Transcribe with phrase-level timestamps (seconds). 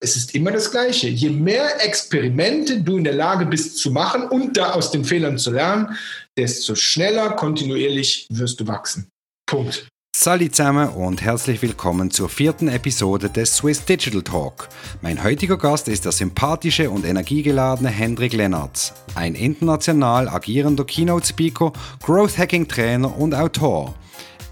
[0.00, 1.08] es ist immer das Gleiche.
[1.08, 5.38] Je mehr Experimente du in der Lage bist zu machen und da aus den Fehlern
[5.38, 5.96] zu lernen,
[6.36, 9.08] desto schneller kontinuierlich wirst du wachsen.
[9.46, 9.86] Punkt.
[10.16, 14.68] Salut zusammen und herzlich willkommen zur vierten Episode des Swiss Digital Talk.
[15.02, 21.72] Mein heutiger Gast ist der sympathische und energiegeladene Hendrik Lennartz, ein international agierender Keynote-Speaker,
[22.02, 23.94] Growth-Hacking-Trainer und Autor.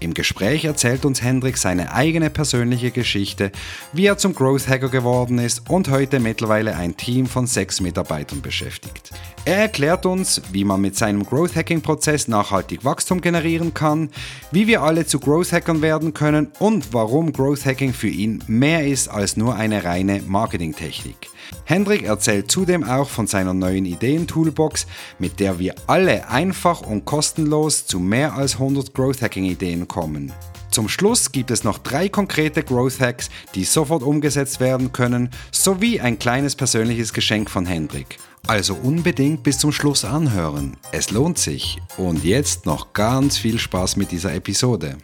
[0.01, 3.51] Im Gespräch erzählt uns Hendrik seine eigene persönliche Geschichte,
[3.91, 8.41] wie er zum Growth Hacker geworden ist und heute mittlerweile ein Team von sechs Mitarbeitern
[8.41, 9.11] beschäftigt.
[9.43, 14.09] Er erklärt uns, wie man mit seinem Growth Hacking Prozess nachhaltig Wachstum generieren kann,
[14.51, 18.87] wie wir alle zu Growth Hackern werden können und warum Growth Hacking für ihn mehr
[18.87, 21.29] ist als nur eine reine Marketingtechnik.
[21.65, 24.87] Hendrik erzählt zudem auch von seiner neuen Ideen-Toolbox,
[25.19, 30.33] mit der wir alle einfach und kostenlos zu mehr als 100 Growth Hacking-Ideen kommen.
[30.71, 35.99] Zum Schluss gibt es noch drei konkrete Growth Hacks, die sofort umgesetzt werden können, sowie
[35.99, 38.17] ein kleines persönliches Geschenk von Hendrik.
[38.47, 40.77] Also unbedingt bis zum Schluss anhören.
[40.91, 41.81] Es lohnt sich.
[41.97, 44.97] Und jetzt noch ganz viel Spaß mit dieser Episode.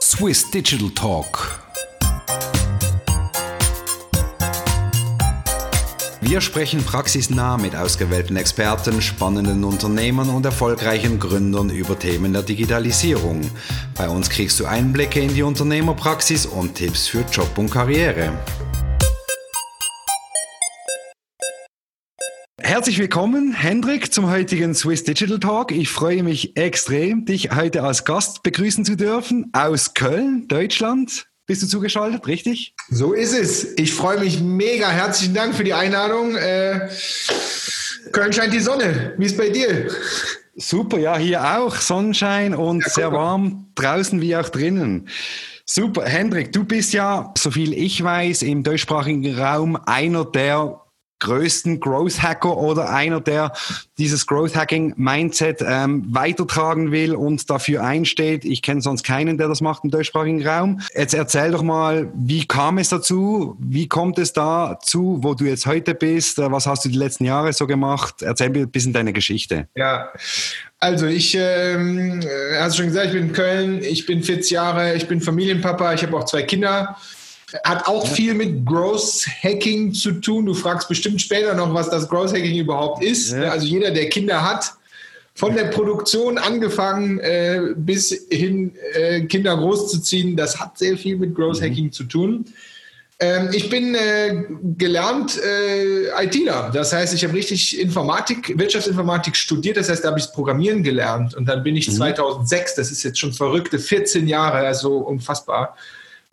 [0.00, 1.63] Swiss Digital Talk
[6.26, 13.42] Wir sprechen praxisnah mit ausgewählten Experten, spannenden Unternehmern und erfolgreichen Gründern über Themen der Digitalisierung.
[13.94, 18.32] Bei uns kriegst du Einblicke in die Unternehmerpraxis und Tipps für Job und Karriere.
[22.58, 25.72] Herzlich willkommen, Hendrik, zum heutigen Swiss Digital Talk.
[25.72, 31.26] Ich freue mich extrem, dich heute als Gast begrüßen zu dürfen aus Köln, Deutschland.
[31.46, 32.74] Bist du zugeschaltet, richtig?
[32.88, 33.74] So ist es.
[33.76, 34.88] Ich freue mich mega.
[34.88, 36.36] Herzlichen Dank für die Einladung.
[36.36, 36.88] Äh,
[38.12, 39.12] Köln scheint die Sonne.
[39.18, 39.88] Wie ist bei dir?
[40.56, 45.08] Super, ja, hier auch Sonnenschein und ja, sehr warm draußen wie auch drinnen.
[45.66, 50.80] Super, Hendrik, du bist ja, so viel ich weiß, im deutschsprachigen Raum einer der
[51.20, 53.52] größten Growth Hacker oder einer, der
[53.98, 58.44] dieses Growth Hacking Mindset ähm, weitertragen will und dafür einsteht.
[58.44, 60.80] Ich kenne sonst keinen, der das macht im deutschsprachigen Raum.
[60.94, 63.56] Jetzt erzähl doch mal, wie kam es dazu?
[63.58, 66.38] Wie kommt es dazu, wo du jetzt heute bist?
[66.38, 68.22] Äh, was hast du die letzten Jahre so gemacht?
[68.22, 69.68] Erzähl mir ein bisschen deine Geschichte.
[69.74, 70.10] Ja,
[70.80, 74.94] also ich, ähm, äh, hast schon gesagt, ich bin in Köln, ich bin 40 Jahre,
[74.94, 76.96] ich bin Familienpapa, ich habe auch zwei Kinder.
[77.64, 80.46] Hat auch viel mit Growth Hacking zu tun.
[80.46, 83.32] Du fragst bestimmt später noch, was das Growth Hacking überhaupt ist.
[83.32, 83.50] Ja.
[83.50, 84.72] Also jeder, der Kinder hat,
[85.36, 91.34] von der Produktion angefangen äh, bis hin äh, Kinder großzuziehen, das hat sehr viel mit
[91.34, 91.64] Growth mhm.
[91.64, 91.92] Hacking mhm.
[91.92, 92.44] zu tun.
[93.20, 94.44] Ähm, ich bin äh,
[94.76, 96.70] gelernt äh, ITler.
[96.72, 99.76] Das heißt, ich habe richtig Informatik, Wirtschaftsinformatik studiert.
[99.76, 101.34] Das heißt, da habe ich Programmieren gelernt.
[101.34, 101.94] Und dann bin ich mhm.
[101.94, 105.76] 2006, das ist jetzt schon verrückte 14 Jahre, also unfassbar,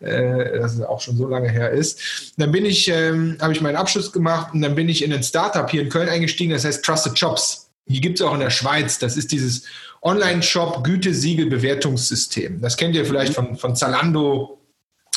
[0.02, 2.32] äh, dass es auch schon so lange her ist.
[2.36, 5.22] Dann bin ich, ähm, habe ich meinen Abschluss gemacht und dann bin ich in ein
[5.22, 7.68] Startup hier in Köln eingestiegen, das heißt Trusted Shops.
[7.86, 8.98] Die gibt es auch in der Schweiz.
[8.98, 9.62] Das ist dieses
[10.02, 12.60] Online-Shop-Gütesiegel-Bewertungssystem.
[12.60, 14.58] Das kennt ihr vielleicht von, von Zalando,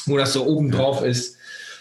[0.05, 1.37] wo das so oben drauf ist.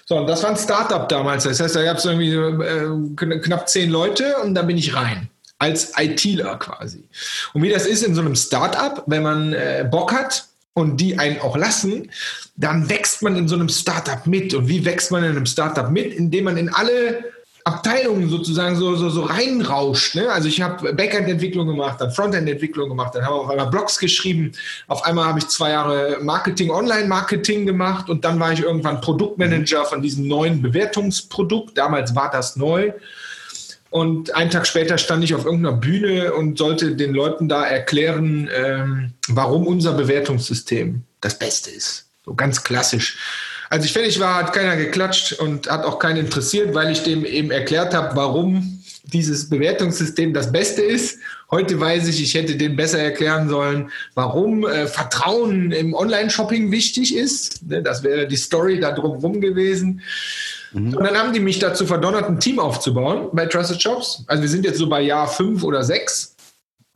[0.06, 1.44] So, und das war ein Startup damals.
[1.44, 5.30] Das heißt, da gab es irgendwie äh, knapp zehn Leute und da bin ich rein.
[5.58, 7.08] Als ITler quasi.
[7.54, 11.18] Und wie das ist in so einem Startup, wenn man äh, Bock hat, und die
[11.18, 12.10] einen auch lassen,
[12.56, 14.54] dann wächst man in so einem Startup mit.
[14.54, 16.12] Und wie wächst man in einem Startup mit?
[16.12, 17.24] Indem man in alle
[17.66, 20.16] Abteilungen sozusagen so, so, so reinrauscht.
[20.16, 20.30] Ne?
[20.30, 24.52] Also ich habe Backend-Entwicklung gemacht, dann Frontend-Entwicklung gemacht, dann haben wir auf einmal Blogs geschrieben.
[24.86, 29.86] Auf einmal habe ich zwei Jahre Marketing, Online-Marketing gemacht und dann war ich irgendwann Produktmanager
[29.86, 31.78] von diesem neuen Bewertungsprodukt.
[31.78, 32.92] Damals war das neu.
[33.94, 38.50] Und einen Tag später stand ich auf irgendeiner Bühne und sollte den Leuten da erklären,
[38.52, 42.06] ähm, warum unser Bewertungssystem das Beste ist.
[42.24, 43.16] So ganz klassisch.
[43.70, 47.24] Als ich fertig war, hat keiner geklatscht und hat auch keinen interessiert, weil ich dem
[47.24, 51.20] eben erklärt habe, warum dieses Bewertungssystem das Beste ist.
[51.52, 57.14] Heute weiß ich, ich hätte den besser erklären sollen, warum äh, Vertrauen im Online-Shopping wichtig
[57.14, 57.64] ist.
[57.68, 60.02] Ne, das wäre die Story da drumherum gewesen.
[60.74, 60.94] Mhm.
[60.94, 64.24] Und dann haben die mich dazu verdonnert, ein Team aufzubauen bei Trusted Shops.
[64.26, 66.34] Also wir sind jetzt so bei Jahr fünf oder sechs.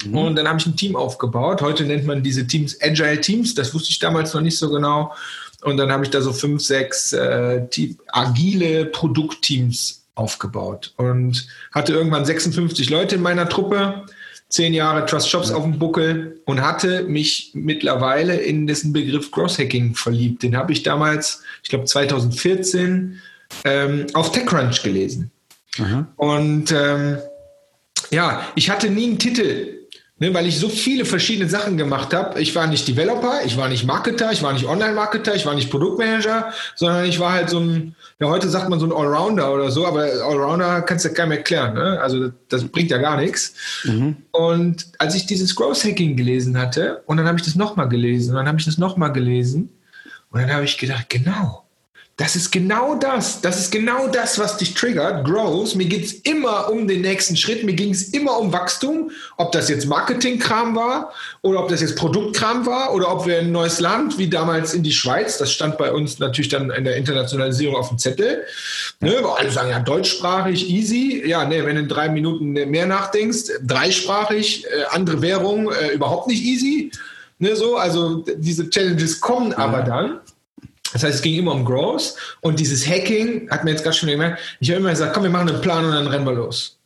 [0.05, 0.19] Mhm.
[0.19, 1.63] Und dann habe ich ein Team aufgebaut.
[1.63, 3.55] Heute nennt man diese Teams Agile Teams.
[3.55, 5.15] Das wusste ich damals noch nicht so genau.
[5.63, 7.67] Und dann habe ich da so fünf, sechs äh,
[8.09, 14.07] agile Produktteams aufgebaut und hatte irgendwann 56 Leute in meiner Truppe,
[14.49, 15.57] zehn Jahre Trust Shops ja.
[15.57, 20.43] auf dem Buckel und hatte mich mittlerweile in diesen Begriff Cross Hacking verliebt.
[20.43, 23.21] Den habe ich damals, ich glaube 2014,
[23.65, 25.31] ähm, auf TechCrunch gelesen.
[25.79, 26.07] Mhm.
[26.17, 27.19] Und ähm,
[28.11, 29.79] ja, ich hatte nie einen Titel
[30.21, 32.41] Ne, weil ich so viele verschiedene Sachen gemacht habe.
[32.41, 35.71] Ich war nicht Developer, ich war nicht Marketer, ich war nicht Online-Marketer, ich war nicht
[35.71, 39.71] Produktmanager, sondern ich war halt so ein, ja, heute sagt man so ein Allrounder oder
[39.71, 41.75] so, aber Allrounder kannst du ja keinem erklären.
[41.75, 42.01] Ne?
[42.03, 43.55] Also das bringt ja gar nichts.
[43.85, 44.17] Mhm.
[44.33, 48.31] Und als ich dieses Growth Hacking gelesen hatte, und dann habe ich das nochmal gelesen,
[48.31, 49.71] und dann habe ich das nochmal gelesen,
[50.31, 51.63] und dann habe ich gedacht, genau,
[52.19, 53.41] das ist genau das.
[53.43, 55.25] Das ist genau das, was dich triggert.
[55.25, 55.77] Growth.
[55.77, 57.63] Mir geht es immer um den nächsten Schritt.
[57.63, 59.13] Mir ging es immer um Wachstum.
[59.37, 61.13] Ob das jetzt Marketingkram war
[61.43, 64.83] oder ob das jetzt Produktkram war oder ob wir ein neues Land, wie damals in
[64.83, 68.43] die Schweiz, das stand bei uns natürlich dann in der Internationalisierung auf dem Zettel.
[68.99, 71.23] Ne, alle sagen, ja, deutschsprachig, easy.
[71.25, 76.27] Ja, ne, wenn du in drei Minuten mehr nachdenkst, dreisprachig, äh, andere Währung, äh, überhaupt
[76.27, 76.91] nicht easy.
[77.39, 80.19] Ne, so, also diese Challenges kommen aber dann.
[80.93, 84.09] Das heißt, es ging immer um Growth und dieses Hacking hat mir jetzt gerade schon
[84.09, 86.79] gemerkt, ich habe immer gesagt, komm, wir machen einen Plan und dann rennen wir los.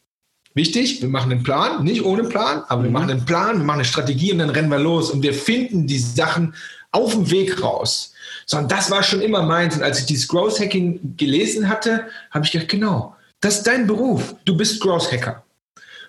[0.55, 2.95] Wichtig, wir machen einen Plan, nicht ohne Plan, aber wir mhm.
[2.95, 5.87] machen einen Plan, wir machen eine Strategie und dann rennen wir los und wir finden
[5.87, 6.55] die Sachen
[6.91, 8.13] auf dem Weg raus.
[8.45, 9.77] Sondern das war schon immer meins.
[9.77, 13.87] Und als ich dieses Growth Hacking gelesen hatte, habe ich gedacht, genau, das ist dein
[13.87, 14.35] Beruf.
[14.45, 15.43] Du bist Growth Hacker.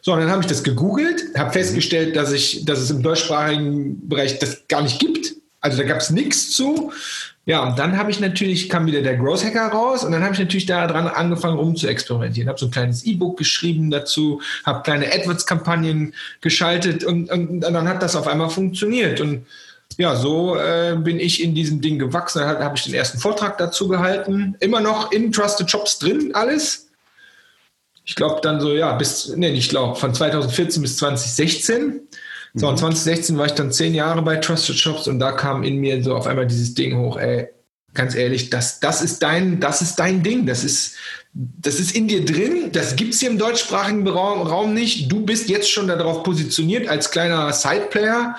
[0.01, 4.09] So, und dann habe ich das gegoogelt, habe festgestellt, dass, ich, dass es im deutschsprachigen
[4.09, 5.33] Bereich das gar nicht gibt.
[5.61, 6.91] Also da gab es nichts zu.
[7.45, 10.33] Ja, und dann habe ich natürlich, kam wieder der Growth Hacker raus und dann habe
[10.33, 12.47] ich natürlich daran angefangen rum zu experimentieren.
[12.47, 17.89] Habe so ein kleines E-Book geschrieben dazu, habe kleine AdWords-Kampagnen geschaltet und, und, und, dann
[17.89, 19.19] hat das auf einmal funktioniert.
[19.19, 19.45] Und
[19.97, 22.39] ja, so äh, bin ich in diesem Ding gewachsen.
[22.39, 24.55] Dann habe ich den ersten Vortrag dazu gehalten.
[24.61, 26.87] Immer noch in Trusted Shops drin, alles.
[28.05, 32.07] Ich glaube dann so, ja, bis, nee, ich glaube, von 2014 bis 2016.
[32.55, 33.39] So, und 2016 mhm.
[33.39, 36.27] war ich dann zehn Jahre bei Trusted Shops und da kam in mir so auf
[36.27, 37.49] einmal dieses Ding hoch, ey,
[37.93, 40.45] ganz ehrlich, das, das ist dein, das ist dein Ding.
[40.45, 40.95] Das ist,
[41.33, 42.71] das ist in dir drin.
[42.71, 45.11] Das gibt es hier im deutschsprachigen Raum, Raum nicht.
[45.11, 48.35] Du bist jetzt schon darauf positioniert als kleiner Sideplayer.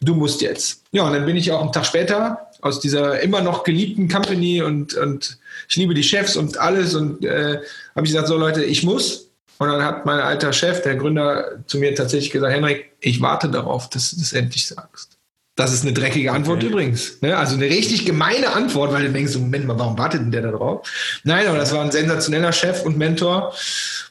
[0.00, 0.82] Du musst jetzt.
[0.92, 4.62] Ja, und dann bin ich auch einen Tag später aus dieser immer noch geliebten Company
[4.62, 5.38] und, und
[5.68, 7.60] ich liebe die Chefs und alles und äh,
[7.94, 9.27] habe ich gesagt, so Leute, ich muss.
[9.58, 13.48] Und dann hat mein alter Chef, der Gründer, zu mir tatsächlich gesagt, Henrik, ich warte
[13.48, 15.18] darauf, dass du das endlich sagst.
[15.56, 16.68] Das ist eine dreckige Antwort okay.
[16.68, 17.20] übrigens.
[17.20, 17.36] Ne?
[17.36, 20.52] Also eine richtig gemeine Antwort, weil du denkst, Moment mal, warum wartet denn der da
[20.52, 20.88] drauf?
[21.24, 23.52] Nein, aber das war ein sensationeller Chef und Mentor.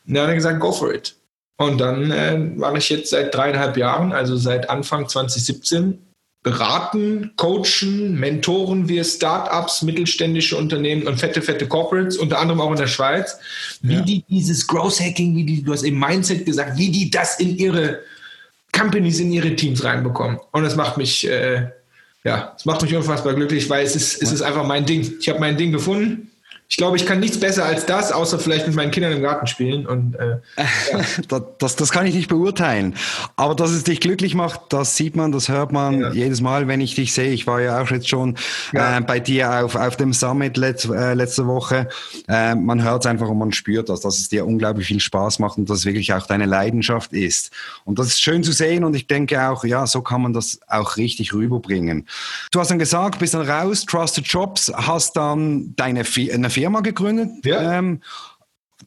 [0.05, 1.15] Und der hat gesagt, go for it.
[1.57, 5.97] Und dann äh, mache ich jetzt seit dreieinhalb Jahren, also seit Anfang 2017,
[6.43, 12.77] beraten, coachen, mentoren wir Startups, mittelständische Unternehmen und fette, fette Corporates, unter anderem auch in
[12.77, 13.37] der Schweiz,
[13.81, 14.01] wie ja.
[14.01, 17.57] die dieses Growth Hacking, wie die, du hast eben Mindset gesagt, wie die das in
[17.57, 17.99] ihre
[18.71, 20.39] Companies, in ihre Teams reinbekommen.
[20.51, 21.69] Und das macht mich, äh,
[22.23, 25.15] ja, das macht mich unfassbar glücklich, weil es ist, es ist einfach mein Ding.
[25.19, 26.31] Ich habe mein Ding gefunden
[26.69, 29.47] ich glaube, ich kann nichts besser als das, außer vielleicht mit meinen Kindern im Garten
[29.47, 29.87] spielen.
[29.87, 30.39] Und, äh,
[30.91, 31.39] ja.
[31.59, 32.95] das, das kann ich nicht beurteilen.
[33.37, 36.11] Aber dass es dich glücklich macht, das sieht man, das hört man ja.
[36.11, 37.31] jedes Mal, wenn ich dich sehe.
[37.31, 38.37] Ich war ja auch jetzt schon
[38.73, 38.97] ja.
[38.97, 41.87] äh, bei dir auf, auf dem Summit letzt, äh, letzte Woche.
[42.27, 45.39] Äh, man hört es einfach und man spürt das, dass es dir unglaublich viel Spaß
[45.39, 47.49] macht und dass es wirklich auch deine Leidenschaft ist.
[47.85, 50.59] Und das ist schön zu sehen und ich denke auch, ja, so kann man das
[50.67, 52.07] auch richtig rüberbringen.
[52.51, 56.03] Du hast dann gesagt, bist dann raus, Trusted Jobs, hast dann deine
[56.33, 57.45] eine Firma gegründet.
[57.45, 57.77] Ja.
[57.77, 58.01] Ähm,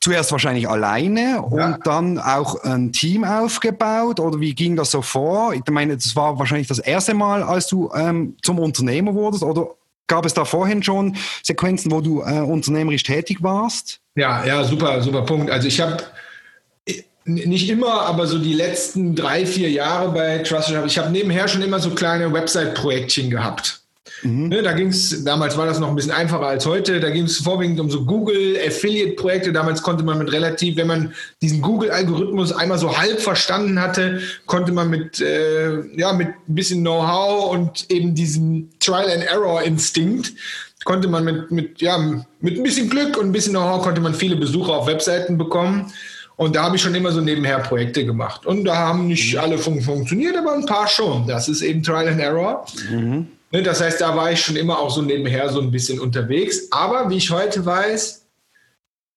[0.01, 1.79] zuerst wahrscheinlich alleine und ja.
[1.85, 5.53] dann auch ein Team aufgebaut oder wie ging das so vor?
[5.55, 9.69] Ich meine, das war wahrscheinlich das erste Mal, als du ähm, zum Unternehmer wurdest oder
[10.07, 14.01] gab es da vorhin schon Sequenzen, wo du äh, unternehmerisch tätig warst?
[14.17, 15.51] Ja, ja, super, super Punkt.
[15.51, 15.99] Also ich habe
[17.25, 21.63] nicht immer, aber so die letzten drei, vier Jahre bei Trusted, ich habe nebenher schon
[21.63, 23.80] immer so kleine Website-Projektchen gehabt.
[24.23, 24.49] Mhm.
[24.49, 27.25] Ne, da ging es, damals war das noch ein bisschen einfacher als heute, da ging
[27.25, 29.53] es vorwiegend um so Google Affiliate-Projekte.
[29.53, 34.73] Damals konnte man mit relativ, wenn man diesen Google-Algorithmus einmal so halb verstanden hatte, konnte
[34.73, 40.33] man mit, äh, ja, mit ein bisschen Know-how und eben diesem Trial-and-Error-Instinkt
[40.85, 44.15] konnte man mit, mit, ja, mit ein bisschen Glück und ein bisschen Know-how konnte man
[44.15, 45.93] viele Besucher auf Webseiten bekommen.
[46.37, 48.47] Und da habe ich schon immer so nebenher Projekte gemacht.
[48.47, 49.41] Und da haben nicht mhm.
[49.41, 51.27] alle fun funktioniert, aber ein paar schon.
[51.27, 52.65] Das ist eben Trial and Error.
[52.91, 53.27] Mhm.
[53.53, 56.69] Ne, das heißt, da war ich schon immer auch so nebenher so ein bisschen unterwegs.
[56.71, 58.27] Aber wie ich heute weiß,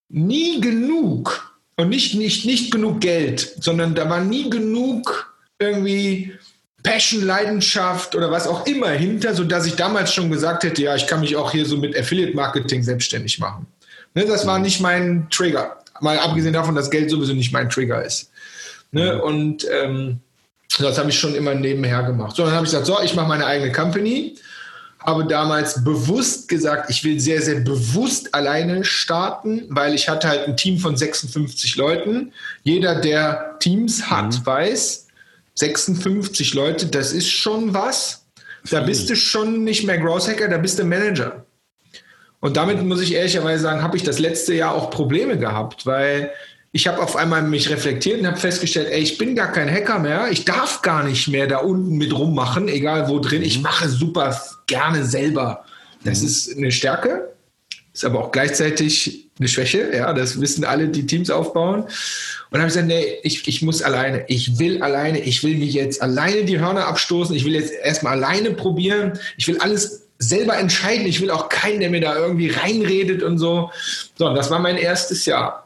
[0.10, 6.34] nie genug und nicht, nicht, nicht genug Geld, sondern da war nie genug irgendwie
[6.82, 11.08] Passion, Leidenschaft oder was auch immer hinter, sodass ich damals schon gesagt hätte, ja, ich
[11.08, 13.68] kann mich auch hier so mit Affiliate Marketing selbstständig machen.
[14.16, 15.78] Ne, das war nicht mein Trigger.
[16.02, 18.32] Mal abgesehen davon, dass Geld sowieso nicht mein Trigger ist.
[18.92, 20.20] Ne, und ähm,
[20.80, 22.36] das habe ich schon immer nebenher gemacht.
[22.36, 24.36] So, dann habe ich gesagt, so, ich mache meine eigene Company.
[25.00, 30.48] Habe damals bewusst gesagt, ich will sehr, sehr bewusst alleine starten, weil ich hatte halt
[30.48, 32.32] ein Team von 56 Leuten.
[32.64, 34.46] Jeder, der Teams hat, mhm.
[34.46, 35.08] weiß,
[35.56, 38.26] 56 Leute, das ist schon was.
[38.72, 41.46] Da bist du schon nicht mehr Growth Hacker, da bist du Manager.
[42.40, 46.32] Und damit muss ich ehrlicherweise sagen, habe ich das letzte Jahr auch Probleme gehabt, weil
[46.76, 50.00] ich habe auf einmal mich reflektiert und habe festgestellt, ey, ich bin gar kein Hacker
[50.00, 53.44] mehr, ich darf gar nicht mehr da unten mit rummachen, egal wo drin.
[53.44, 53.64] Ich mhm.
[53.64, 55.66] mache super gerne selber.
[56.04, 56.28] Das mhm.
[56.28, 57.30] ist eine Stärke,
[57.94, 59.92] ist aber auch gleichzeitig eine Schwäche.
[59.94, 61.84] Ja, das wissen alle, die Teams aufbauen.
[62.50, 64.26] Und habe ich gesagt, nee, ich, ich muss alleine.
[64.28, 65.20] Ich will alleine.
[65.22, 67.36] Ich will mich jetzt alleine die Hörner abstoßen.
[67.36, 69.20] Ich will jetzt erstmal alleine probieren.
[69.38, 71.06] Ich will alles selber entscheiden.
[71.06, 73.70] Ich will auch keinen, der mir da irgendwie reinredet und so.
[74.18, 75.63] So, und das war mein erstes Jahr.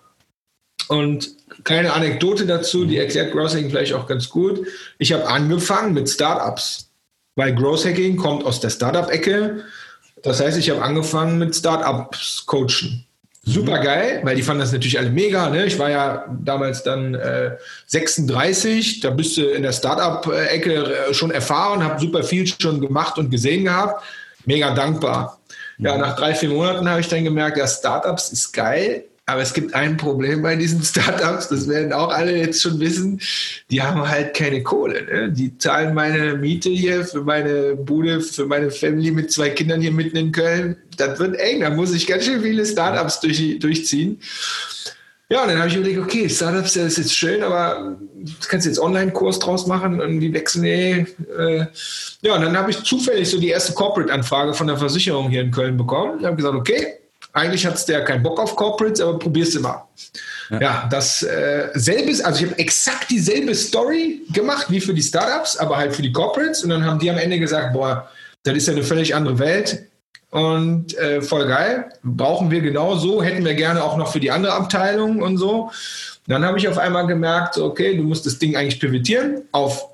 [0.88, 1.30] Und
[1.64, 4.66] kleine Anekdote dazu, die erklärt Growth Hacking vielleicht auch ganz gut.
[4.98, 6.90] Ich habe angefangen mit Startups,
[7.36, 9.64] weil Growth Hacking kommt aus der Startup-Ecke.
[10.24, 13.06] Das heißt, ich habe angefangen mit Startups coachen.
[13.44, 15.50] Super geil, weil die fanden das natürlich alle mega.
[15.50, 15.66] Ne?
[15.66, 21.32] Ich war ja damals dann äh, 36, da bist du in der Startup-Ecke äh, schon
[21.32, 24.04] erfahren, habe super viel schon gemacht und gesehen gehabt.
[24.44, 25.40] Mega dankbar.
[25.78, 29.54] Ja, nach drei, vier Monaten habe ich dann gemerkt, ja, Startups ist geil, aber es
[29.54, 33.20] gibt ein Problem bei diesen Startups, das werden auch alle jetzt schon wissen,
[33.70, 35.04] die haben halt keine Kohle.
[35.04, 35.32] Ne?
[35.32, 39.92] Die zahlen meine Miete hier für meine Bude, für meine Family mit zwei Kindern hier
[39.92, 40.78] mitten in Köln.
[40.96, 44.20] Das wird eng, da muss ich ganz schön viele Startups durch, durchziehen.
[45.30, 48.66] Ja, und dann habe ich überlegt, okay, Startups, das ist jetzt schön, aber du kannst
[48.66, 51.06] jetzt Online-Kurs draus machen, irgendwie wechseln, nee.
[51.38, 51.66] Äh,
[52.22, 55.52] ja, und dann habe ich zufällig so die erste Corporate-Anfrage von der Versicherung hier in
[55.52, 56.20] Köln bekommen.
[56.22, 57.00] Ich habe gesagt, okay,
[57.38, 59.88] eigentlich hat es der keinen Bock auf Corporates, aber probier's immer.
[60.50, 65.04] Ja, ja das äh, selbes, also ich habe exakt dieselbe Story gemacht wie für die
[65.04, 66.64] Startups, aber halt für die Corporates.
[66.64, 68.10] Und dann haben die am Ende gesagt, boah,
[68.44, 69.84] das ist ja eine völlig andere Welt.
[70.30, 71.90] Und äh, voll geil.
[72.04, 75.72] Brauchen wir genau so, hätten wir gerne auch noch für die andere Abteilung und so.
[76.28, 79.88] Dann habe ich auf einmal gemerkt, okay, du musst das Ding eigentlich pivotieren auf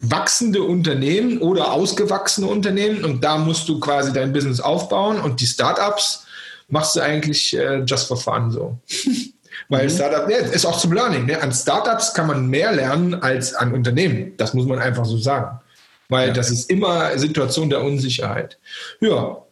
[0.00, 5.46] wachsende Unternehmen oder ausgewachsene Unternehmen und da musst du quasi dein Business aufbauen und die
[5.46, 6.24] Startups
[6.68, 8.78] machst du eigentlich äh, just for fun so.
[9.68, 9.90] Weil mhm.
[9.90, 11.26] Startup, ja, ist auch zum Learning.
[11.26, 11.42] Ne?
[11.42, 14.34] An Startups kann man mehr lernen als an Unternehmen.
[14.36, 15.60] Das muss man einfach so sagen.
[16.08, 16.34] Weil ja.
[16.34, 18.58] das ist immer Situation der Unsicherheit.
[19.00, 19.42] Ja,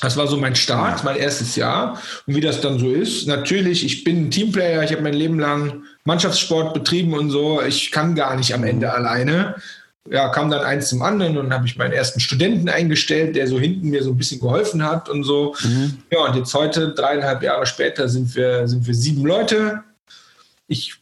[0.00, 2.00] das war so mein Start, mein erstes Jahr.
[2.26, 5.40] Und wie das dann so ist, natürlich, ich bin ein Teamplayer, ich habe mein Leben
[5.40, 7.62] lang Mannschaftssport betrieben und so.
[7.62, 9.56] Ich kann gar nicht am Ende alleine
[10.10, 13.58] ja, kam dann eins zum anderen und habe ich meinen ersten Studenten eingestellt, der so
[13.58, 15.54] hinten mir so ein bisschen geholfen hat und so.
[15.62, 15.98] Mhm.
[16.10, 19.82] Ja, und jetzt heute, dreieinhalb Jahre später, sind wir, sind wir sieben Leute.
[20.66, 20.94] Ich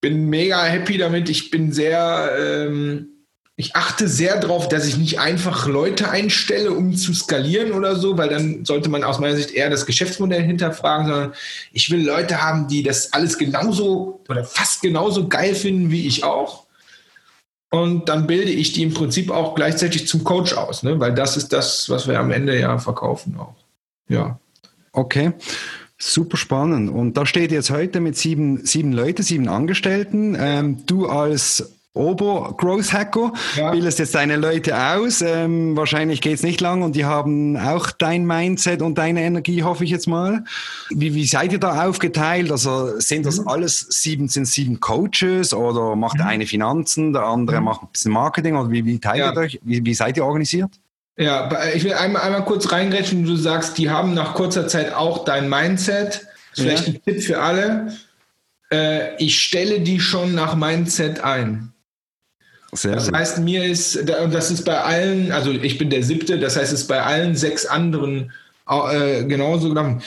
[0.00, 1.28] bin mega happy damit.
[1.30, 3.08] Ich bin sehr, ähm,
[3.56, 8.18] ich achte sehr darauf, dass ich nicht einfach Leute einstelle, um zu skalieren oder so,
[8.18, 11.32] weil dann sollte man aus meiner Sicht eher das Geschäftsmodell hinterfragen, sondern
[11.72, 16.24] ich will Leute haben, die das alles genauso oder fast genauso geil finden wie ich
[16.24, 16.64] auch
[17.74, 21.00] und dann bilde ich die im Prinzip auch gleichzeitig zum Coach aus, ne?
[21.00, 23.56] weil das ist das, was wir am Ende ja verkaufen auch.
[24.08, 24.38] Ja.
[24.92, 25.32] Okay.
[25.98, 26.88] Super spannend.
[26.88, 30.36] Und da steht jetzt heute mit sieben, sieben Leuten, sieben Angestellten.
[30.38, 33.70] Ähm, du als Ober-Growth-Hacker, ja.
[33.70, 35.22] bildest jetzt deine Leute aus.
[35.22, 39.62] Ähm, wahrscheinlich geht es nicht lang und die haben auch dein Mindset und deine Energie,
[39.62, 40.44] hoffe ich jetzt mal.
[40.90, 42.50] Wie, wie seid ihr da aufgeteilt?
[42.50, 43.48] Also sind das mhm.
[43.48, 46.32] alles sieben, sind sieben Coaches oder macht der mhm.
[46.32, 47.64] eine Finanzen, der andere mhm.
[47.64, 49.32] macht ein bisschen Marketing oder wie, wie teilt ja.
[49.32, 49.60] ihr euch?
[49.62, 50.70] Wie, wie seid ihr organisiert?
[51.16, 53.24] Ja, ich will einmal, einmal kurz reingrätschen.
[53.24, 56.26] Du sagst, die haben nach kurzer Zeit auch dein Mindset.
[56.52, 57.96] Vielleicht ein Tipp für alle.
[58.72, 61.73] Äh, ich stelle die schon nach Mindset ein.
[62.74, 66.56] Sehr das heißt, mir ist, das ist bei allen, also ich bin der siebte, das
[66.56, 68.32] heißt, es ist bei allen sechs anderen
[68.68, 70.02] äh, genauso genommen.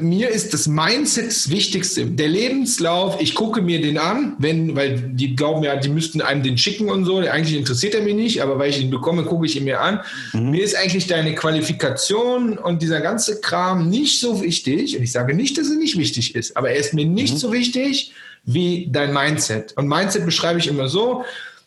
[0.00, 2.06] Mir ist das Mindset das Wichtigste.
[2.06, 6.42] Der Lebenslauf, ich gucke mir den an, wenn, weil die glauben ja, die müssten einem
[6.42, 7.18] den schicken und so.
[7.18, 10.00] Eigentlich interessiert er mich nicht, aber weil ich ihn bekomme, gucke ich ihn mir an.
[10.32, 10.52] Mhm.
[10.52, 14.96] Mir ist eigentlich deine Qualifikation und dieser ganze Kram nicht so wichtig.
[14.96, 17.38] Und ich sage nicht, dass er nicht wichtig ist, aber er ist mir nicht mhm.
[17.38, 18.12] so wichtig
[18.44, 19.74] wie dein Mindset.
[19.76, 21.22] Und Mindset beschreibe ich immer so,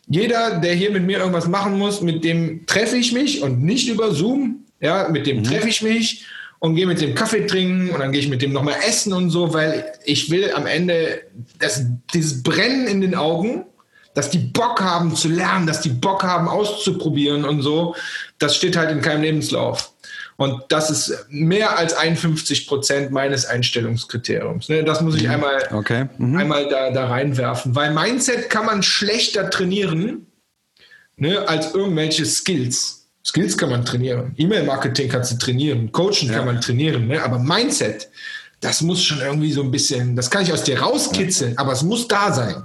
[0.08, 3.88] jeder, der hier mit mir irgendwas machen muss, mit dem treffe ich mich und nicht
[3.88, 4.64] über Zoom.
[4.80, 5.44] Ja, mit dem mhm.
[5.44, 6.26] treffe ich mich
[6.58, 9.30] und gehe mit dem Kaffee trinken und dann gehe ich mit dem nochmal essen und
[9.30, 11.22] so, weil ich will am Ende
[11.58, 13.64] das, dieses Brennen in den Augen,
[14.14, 17.94] dass die Bock haben zu lernen, dass die Bock haben auszuprobieren und so,
[18.38, 19.93] das steht halt in keinem Lebenslauf.
[20.36, 24.68] Und das ist mehr als 51 Prozent meines Einstellungskriteriums.
[24.68, 25.30] Ne, das muss ich mhm.
[25.30, 26.08] einmal, okay.
[26.18, 26.36] mhm.
[26.36, 27.74] einmal da, da reinwerfen.
[27.74, 30.26] Weil Mindset kann man schlechter trainieren
[31.16, 33.06] ne, als irgendwelche Skills.
[33.24, 34.34] Skills kann man trainieren.
[34.36, 35.90] E-Mail-Marketing kannst du trainieren.
[35.92, 36.36] Coaching ja.
[36.36, 37.06] kann man trainieren.
[37.06, 37.22] Ne?
[37.22, 38.10] Aber Mindset,
[38.60, 41.82] das muss schon irgendwie so ein bisschen, das kann ich aus dir rauskitzeln, aber es
[41.82, 42.64] muss da sein.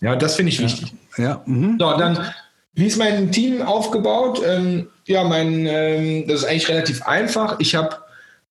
[0.00, 0.92] Ja, das finde ich wichtig.
[1.16, 1.42] Ja.
[1.46, 1.78] Mhm.
[1.80, 2.32] So, dann,
[2.74, 4.42] wie ist mein Team aufgebaut?
[4.46, 7.56] Ähm, ja, mein, ähm, das ist eigentlich relativ einfach.
[7.58, 7.96] Ich habe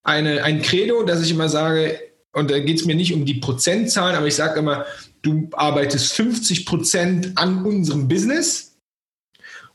[0.03, 1.99] eine, ein Credo, dass ich immer sage,
[2.33, 4.85] und da geht es mir nicht um die Prozentzahlen, aber ich sage immer,
[5.21, 8.77] du arbeitest 50 Prozent an unserem Business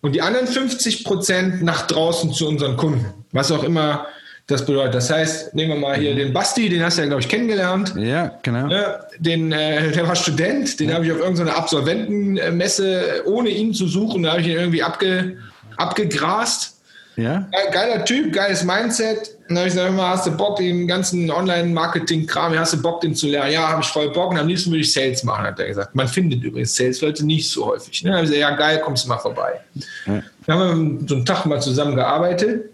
[0.01, 3.07] und die anderen 50 Prozent nach draußen zu unseren Kunden.
[3.33, 4.07] Was auch immer
[4.51, 4.95] das bedeutet.
[4.95, 6.19] Das heißt, nehmen wir mal hier mhm.
[6.19, 7.95] den Basti, den hast du ja, glaube ich, kennengelernt.
[7.97, 8.69] Ja, genau.
[8.69, 10.97] Ja, den, äh, der war Student, den ja.
[10.97, 15.37] habe ich auf irgendeiner Absolventenmesse, ohne ihn zu suchen, da habe ich ihn irgendwie abge,
[15.81, 16.77] abgegrast.
[17.17, 17.47] Ja.
[17.73, 19.37] Geiler Typ, geiles Mindset.
[19.49, 23.15] dann habe ich gesagt, immer, hast du Bock, den ganzen Online-Marketing-Kram, hast du Bock, den
[23.15, 23.53] zu lernen?
[23.53, 25.95] Ja, habe ich voll Bock und am liebsten würde ich Sales machen, hat er gesagt.
[25.95, 28.03] Man findet übrigens Sales-Leute nicht so häufig.
[28.03, 28.11] Ne?
[28.11, 29.61] Dann habe ich gesagt, ja geil, kommst du mal vorbei.
[30.07, 30.23] Ja.
[30.47, 32.71] Dann haben wir so einen Tag mal zusammen gearbeitet.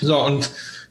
[0.00, 0.50] So, und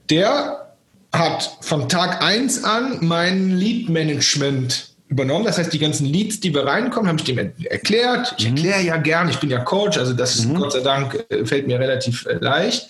[0.10, 0.74] der
[1.14, 5.46] hat von Tag 1 an mein Lead-Management übernommen.
[5.46, 8.34] Das heißt, die ganzen Leads, die wir reinkommen, habe ich dem erklärt.
[8.38, 8.56] Ich mhm.
[8.56, 10.56] erkläre ja gern, ich bin ja Coach, also das mhm.
[10.56, 12.88] Gott sei Dank äh, fällt mir relativ äh, leicht.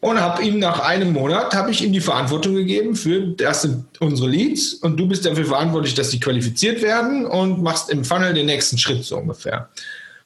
[0.00, 3.84] Und habe ihm nach einem Monat habe ich ihm die Verantwortung gegeben für das sind
[4.00, 8.32] unsere Leads und du bist dafür verantwortlich, dass sie qualifiziert werden und machst im Funnel
[8.32, 9.68] den nächsten Schritt so ungefähr.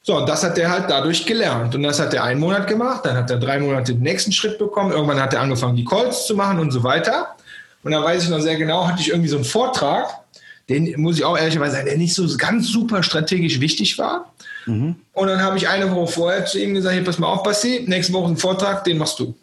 [0.01, 1.75] So, und das hat er halt dadurch gelernt.
[1.75, 4.57] Und das hat er einen Monat gemacht, dann hat er drei Monate den nächsten Schritt
[4.57, 7.35] bekommen, irgendwann hat er angefangen, die Calls zu machen und so weiter.
[7.83, 10.07] Und dann weiß ich noch sehr genau, hatte ich irgendwie so einen Vortrag,
[10.69, 14.33] den muss ich auch ehrlicherweise sagen, der nicht so ganz super strategisch wichtig war.
[14.65, 14.95] Mhm.
[15.13, 17.85] Und dann habe ich eine Woche vorher zu ihm gesagt, hier, pass mal auf, Basti,
[17.87, 19.35] nächste Woche einen Vortrag, den machst du.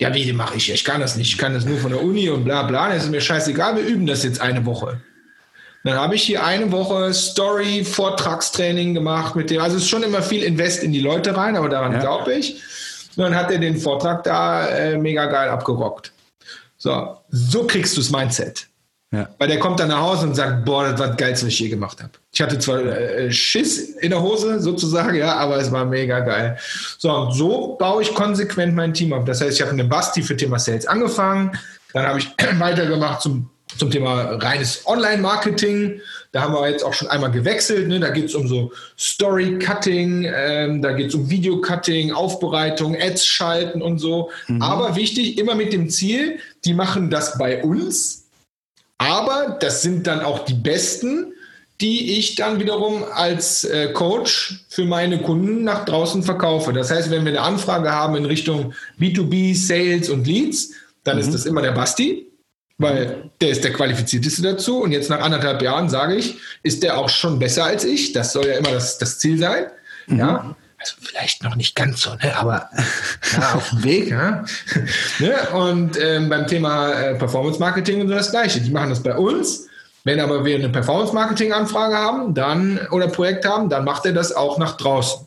[0.00, 0.70] Ja, wie, den mache ich?
[0.70, 1.32] Ich kann das nicht.
[1.32, 2.90] Ich kann das nur von der Uni und bla bla.
[2.92, 5.00] Das ist mir scheißegal, wir üben das jetzt eine Woche.
[5.84, 9.60] Dann habe ich hier eine Woche Story, Vortragstraining gemacht mit dem.
[9.60, 12.00] Also es ist schon immer viel Invest in die Leute rein, aber daran ja.
[12.00, 12.54] glaube ich.
[13.16, 16.12] Und dann hat er den Vortrag da äh, mega geil abgerockt.
[16.76, 18.66] So, so kriegst du das Mindset.
[19.14, 19.28] Ja.
[19.38, 21.60] Weil der kommt dann nach Hause und sagt, boah, das war das Geilste, was ich
[21.60, 22.10] je gemacht habe.
[22.32, 26.58] Ich hatte zwar äh, Schiss in der Hose sozusagen, ja, aber es war mega geil.
[26.98, 29.24] So, und so baue ich konsequent mein Team auf.
[29.24, 31.52] Das heißt, ich habe mit Basti für Thema Sales angefangen,
[31.92, 32.28] dann habe ich
[32.58, 36.00] weitergemacht zum zum Thema reines Online-Marketing.
[36.32, 37.88] Da haben wir jetzt auch schon einmal gewechselt.
[37.88, 38.00] Ne?
[38.00, 43.82] Da geht es um so Story-Cutting, ähm, da geht es um Video-Cutting, Aufbereitung, Ads schalten
[43.82, 44.30] und so.
[44.48, 44.62] Mhm.
[44.62, 48.23] Aber wichtig, immer mit dem Ziel, die machen das bei uns,
[48.98, 51.32] aber das sind dann auch die Besten,
[51.80, 56.72] die ich dann wiederum als äh, Coach für meine Kunden nach draußen verkaufe.
[56.72, 60.70] Das heißt, wenn wir eine Anfrage haben in Richtung B2B, Sales und Leads,
[61.02, 61.22] dann mhm.
[61.22, 62.30] ist das immer der Basti
[62.78, 64.82] weil der ist der Qualifizierteste dazu.
[64.82, 68.12] Und jetzt nach anderthalb Jahren sage ich, ist der auch schon besser als ich.
[68.12, 69.66] Das soll ja immer das, das Ziel sein.
[70.06, 70.18] Mhm.
[70.18, 70.56] Ja.
[70.84, 72.36] Also vielleicht noch nicht ganz so, ne?
[72.36, 72.68] aber
[73.32, 74.10] ja, auf dem Weg.
[74.10, 74.44] Ja?
[75.18, 75.34] ne?
[75.54, 78.60] Und ähm, beim Thema äh, Performance Marketing und so das Gleiche.
[78.60, 79.66] Die machen das bei uns.
[80.04, 84.12] Wenn aber wir eine Performance Marketing Anfrage haben, dann oder Projekt haben, dann macht er
[84.12, 85.26] das auch nach draußen.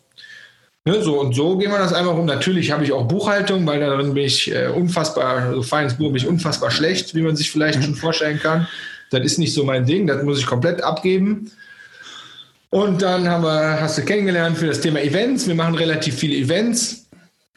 [0.85, 2.25] Ne, so und so gehen wir das einfach um.
[2.25, 6.17] Natürlich habe ich auch Buchhaltung, weil darin bin ich äh, unfassbar, also Finance Buch bin
[6.17, 8.67] ich unfassbar schlecht, wie man sich vielleicht schon vorstellen kann.
[9.09, 11.51] Das ist nicht so mein Ding, das muss ich komplett abgeben.
[12.69, 15.47] Und dann haben wir, hast du kennengelernt für das Thema Events.
[15.47, 17.07] Wir machen relativ viele Events.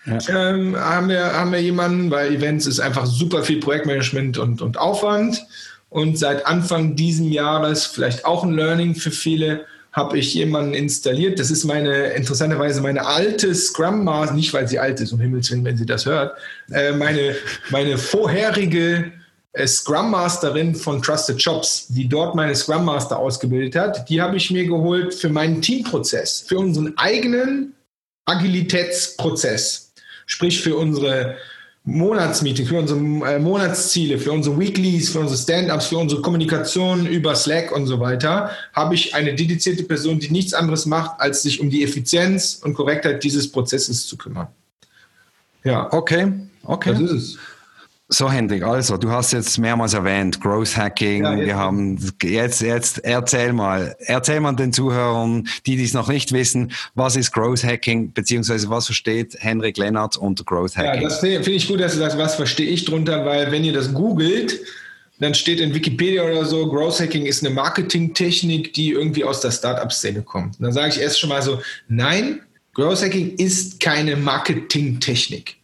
[0.07, 0.19] Ja.
[0.29, 4.79] Ähm, haben, wir, haben wir jemanden, weil Events ist einfach super viel Projektmanagement und, und
[4.79, 5.45] Aufwand.
[5.89, 11.41] Und seit Anfang diesen Jahres, vielleicht auch ein Learning für viele, habe ich jemanden installiert.
[11.41, 15.51] Das ist meine, interessanterweise meine alte Scrum Master, nicht weil sie alt ist, um Himmels
[15.51, 16.39] Willen, wenn sie das hört,
[16.71, 17.35] äh, meine,
[17.71, 19.11] meine vorherige
[19.67, 24.51] Scrum Masterin von Trusted Shops, die dort meine Scrum Master ausgebildet hat, die habe ich
[24.51, 27.75] mir geholt für meinen Teamprozess, für unseren eigenen
[28.27, 29.93] Agilitätsprozess.
[30.27, 31.37] Sprich für unsere
[31.85, 37.35] Monatsmeeting, für unsere äh, Monatsziele, für unsere Weeklies, für unsere Stand-ups, für unsere Kommunikation über
[37.35, 41.61] Slack und so weiter, habe ich eine dedizierte Person, die nichts anderes macht, als sich
[41.61, 44.49] um die Effizienz und Korrektheit dieses Prozesses zu kümmern.
[45.65, 45.93] Ja.
[45.93, 46.33] Okay,
[46.63, 46.93] okay.
[46.93, 47.39] Das ist es.
[48.13, 51.23] So, Hendrik, also, du hast jetzt mehrmals erwähnt, Growth Hacking.
[51.23, 56.33] Ja, wir haben jetzt, jetzt erzähl mal, erzähl mal den Zuhörern, die dies noch nicht
[56.33, 61.03] wissen, was ist Growth Hacking, beziehungsweise was versteht Hendrik Lennart unter Growth Hacking?
[61.03, 63.63] Ja, das finde find ich gut, dass du sagst, was verstehe ich drunter, weil wenn
[63.63, 64.59] ihr das googelt,
[65.21, 69.53] dann steht in Wikipedia oder so, Growth Hacking ist eine Marketingtechnik, die irgendwie aus der
[69.53, 70.59] Startup-Szene kommt.
[70.59, 72.41] Und dann sage ich erst schon mal so, nein,
[72.75, 75.60] Growth Hacking ist keine Marketingtechnik.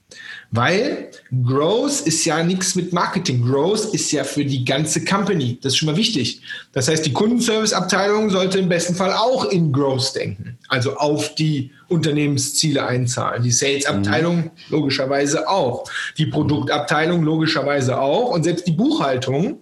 [0.52, 1.11] Weil
[1.44, 3.44] Growth ist ja nichts mit Marketing.
[3.44, 5.59] Growth ist ja für die ganze Company.
[5.61, 6.40] Das ist schon mal wichtig.
[6.72, 10.56] Das heißt, die Kundenservice-Abteilung sollte im besten Fall auch in Growth denken.
[10.68, 13.42] Also auf die Unternehmensziele einzahlen.
[13.42, 14.50] Die Sales-Abteilung mhm.
[14.70, 15.85] logischerweise auch.
[16.16, 18.30] Die Produktabteilung logischerweise auch.
[18.30, 19.59] Und selbst die Buchhaltung,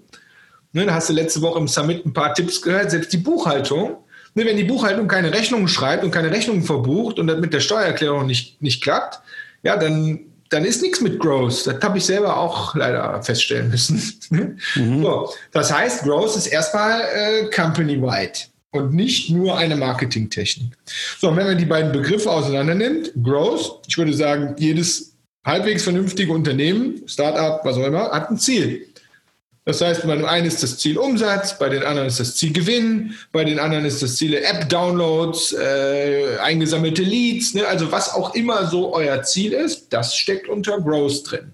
[0.72, 3.96] ne, da hast du letzte Woche im Summit ein paar Tipps gehört, selbst die Buchhaltung
[4.36, 7.60] Ne, wenn die Buchhaltung keine Rechnungen schreibt und keine Rechnungen verbucht und das mit der
[7.60, 9.20] Steuererklärung nicht, nicht klappt,
[9.62, 11.66] ja, dann, dann ist nichts mit Growth.
[11.66, 14.00] Das habe ich selber auch leider feststellen müssen.
[14.76, 15.02] Mhm.
[15.02, 18.38] So, das heißt, Growth ist erstmal äh, company-wide
[18.70, 20.72] und nicht nur eine Marketingtechnik.
[21.18, 25.82] So, und wenn man die beiden Begriffe auseinander nimmt, Growth, ich würde sagen, jedes halbwegs
[25.82, 28.86] vernünftige Unternehmen, Startup, was auch immer, hat ein Ziel.
[29.66, 32.52] Das heißt, bei dem einen ist das Ziel Umsatz, bei den anderen ist das Ziel
[32.52, 37.66] Gewinn, bei den anderen ist das Ziel App-Downloads, äh, eingesammelte Leads, ne?
[37.66, 41.52] also was auch immer so euer Ziel ist, das steckt unter Growth drin.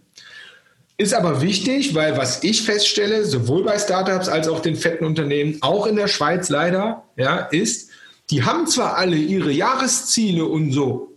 [0.97, 5.59] Ist aber wichtig, weil was ich feststelle, sowohl bei Startups als auch den fetten Unternehmen,
[5.61, 7.91] auch in der Schweiz leider, ja, ist,
[8.31, 11.10] die haben zwar alle ihre Jahresziele und so,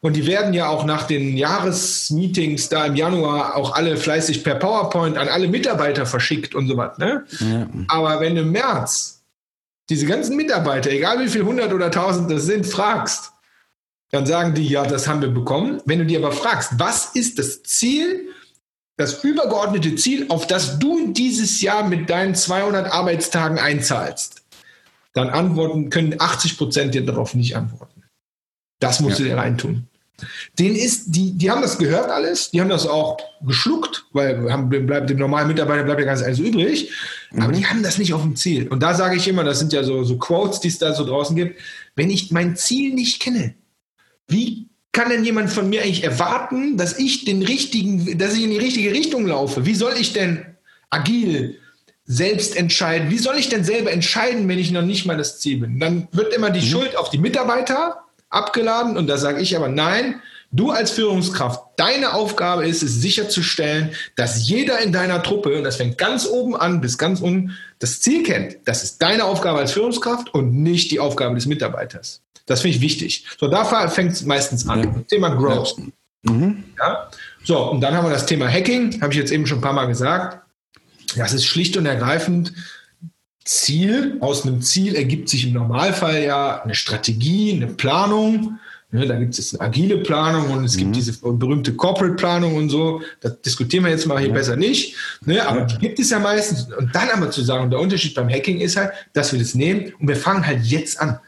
[0.00, 4.56] und die werden ja auch nach den Jahresmeetings da im Januar auch alle fleißig per
[4.56, 6.98] PowerPoint an alle Mitarbeiter verschickt und so was.
[6.98, 7.24] Ne?
[7.40, 7.66] Ja.
[7.88, 9.24] Aber wenn du im März
[9.88, 13.32] diese ganzen Mitarbeiter, egal wie viel hundert oder tausend das sind, fragst,
[14.10, 15.80] dann sagen die, ja, das haben wir bekommen.
[15.84, 18.28] Wenn du die aber fragst, was ist das Ziel
[18.96, 24.42] das übergeordnete Ziel, auf das du dieses Jahr mit deinen 200 Arbeitstagen einzahlst,
[25.12, 27.95] dann antworten können 80 Prozent dir darauf nicht antworten.
[28.78, 29.24] Das musst ja.
[29.24, 29.86] du dir reintun.
[30.58, 34.68] Den ist, die, die haben das gehört alles, die haben das auch geschluckt, weil haben,
[34.68, 36.90] bleibt, dem normalen Mitarbeiter bleibt ja ganz alles übrig,
[37.32, 37.42] mhm.
[37.42, 38.66] aber die haben das nicht auf dem Ziel.
[38.68, 41.04] Und da sage ich immer, das sind ja so, so Quotes, die es da so
[41.04, 41.60] draußen gibt,
[41.96, 43.54] wenn ich mein Ziel nicht kenne,
[44.26, 48.50] wie kann denn jemand von mir eigentlich erwarten, dass ich den richtigen, dass ich in
[48.50, 49.66] die richtige Richtung laufe?
[49.66, 50.56] Wie soll ich denn
[50.88, 51.58] agil
[52.06, 53.10] selbst entscheiden?
[53.10, 55.78] Wie soll ich denn selber entscheiden, wenn ich noch nicht mal das Ziel bin?
[55.78, 56.70] Dann wird immer die mhm.
[56.70, 60.20] Schuld auf die Mitarbeiter abgeladen und da sage ich aber nein,
[60.52, 65.76] Du als Führungskraft, deine Aufgabe ist es sicherzustellen, dass jeder in deiner Truppe, und das
[65.76, 68.56] fängt ganz oben an bis ganz unten, das Ziel kennt.
[68.64, 72.22] Das ist deine Aufgabe als Führungskraft und nicht die Aufgabe des Mitarbeiters.
[72.46, 73.26] Das finde ich wichtig.
[73.38, 74.84] So, da fängt es meistens an.
[74.84, 74.94] Ja.
[75.08, 75.74] Thema Growth.
[76.22, 76.32] Ja.
[76.32, 76.64] Mhm.
[76.78, 77.10] ja.
[77.44, 79.72] So, und dann haben wir das Thema Hacking, habe ich jetzt eben schon ein paar
[79.72, 80.40] Mal gesagt.
[81.16, 82.52] Das ist schlicht und ergreifend
[83.46, 84.18] Ziel.
[84.20, 88.58] Aus einem Ziel ergibt sich im Normalfall ja eine Strategie, eine Planung.
[88.92, 90.94] Ne, da gibt es eine agile Planung und es gibt mhm.
[90.94, 93.02] diese berühmte Corporate Planung und so.
[93.20, 94.34] Das diskutieren wir jetzt mal hier ja.
[94.34, 94.94] besser nicht.
[95.24, 96.72] Ne, aber die gibt es ja meistens.
[96.72, 99.92] Und dann aber zu sagen, der Unterschied beim Hacking ist halt, dass wir das nehmen
[99.98, 101.18] und wir fangen halt jetzt an.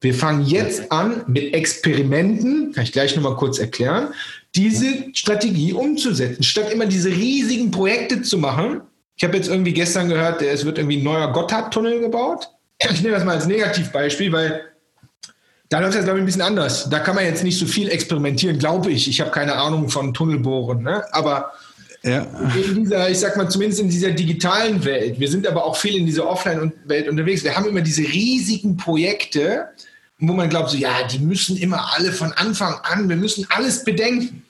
[0.00, 4.08] Wir fangen jetzt an mit Experimenten, kann ich gleich nochmal kurz erklären,
[4.54, 8.82] diese Strategie umzusetzen, statt immer diese riesigen Projekte zu machen.
[9.16, 12.48] Ich habe jetzt irgendwie gestern gehört, es wird irgendwie ein neuer Gotthardtunnel gebaut.
[12.90, 14.62] Ich nehme das mal als Negativbeispiel, weil
[15.68, 16.88] da läuft das, glaube ich, ein bisschen anders.
[16.90, 19.08] Da kann man jetzt nicht so viel experimentieren, glaube ich.
[19.08, 20.82] Ich habe keine Ahnung von Tunnelbohren.
[20.82, 21.02] Ne?
[21.12, 21.52] Aber
[22.04, 22.26] ja.
[22.54, 25.96] in dieser, ich sag mal, zumindest in dieser digitalen Welt, wir sind aber auch viel
[25.96, 27.42] in dieser Offline-Welt unterwegs.
[27.44, 29.68] Wir haben immer diese riesigen Projekte,
[30.18, 33.84] wo man glaubt, so, ja, die müssen immer alle von Anfang an, wir müssen alles
[33.84, 34.43] bedenken.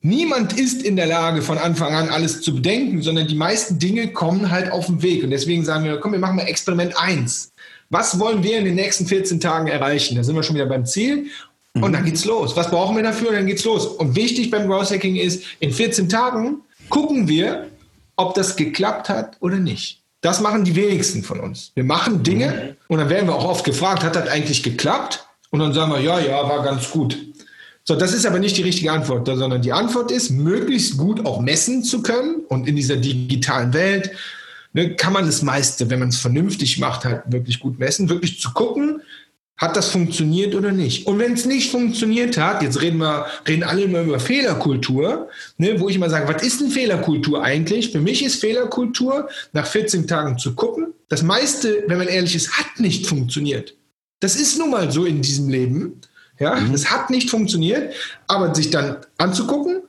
[0.00, 4.12] Niemand ist in der Lage, von Anfang an alles zu bedenken, sondern die meisten Dinge
[4.12, 5.24] kommen halt auf den Weg.
[5.24, 7.52] Und deswegen sagen wir, komm, wir machen mal Experiment 1.
[7.90, 10.14] Was wollen wir in den nächsten 14 Tagen erreichen?
[10.14, 11.26] Da sind wir schon wieder beim Ziel.
[11.74, 12.56] Und dann geht's los.
[12.56, 13.30] Was brauchen wir dafür?
[13.30, 13.86] Und dann geht's los.
[13.86, 17.68] Und wichtig beim Growth Hacking ist, in 14 Tagen gucken wir,
[18.16, 20.00] ob das geklappt hat oder nicht.
[20.20, 21.70] Das machen die wenigsten von uns.
[21.74, 22.76] Wir machen Dinge mhm.
[22.88, 25.24] und dann werden wir auch oft gefragt, hat das eigentlich geklappt?
[25.50, 27.16] Und dann sagen wir, ja, ja, war ganz gut.
[27.88, 31.40] So, das ist aber nicht die richtige Antwort, sondern die Antwort ist, möglichst gut auch
[31.40, 34.10] messen zu können und in dieser digitalen Welt
[34.74, 38.42] ne, kann man das meiste, wenn man es vernünftig macht, halt wirklich gut messen, wirklich
[38.42, 39.00] zu gucken,
[39.56, 41.06] hat das funktioniert oder nicht?
[41.06, 45.80] Und wenn es nicht funktioniert hat, jetzt reden wir, reden alle immer über Fehlerkultur, ne,
[45.80, 47.92] wo ich immer sage, was ist denn Fehlerkultur eigentlich?
[47.92, 50.88] Für mich ist Fehlerkultur, nach 14 Tagen zu gucken.
[51.08, 53.74] Das meiste, wenn man ehrlich ist, hat nicht funktioniert.
[54.20, 56.02] Das ist nun mal so in diesem Leben.
[56.38, 56.72] Ja, mhm.
[56.72, 57.94] das hat nicht funktioniert,
[58.26, 59.82] aber sich dann anzugucken,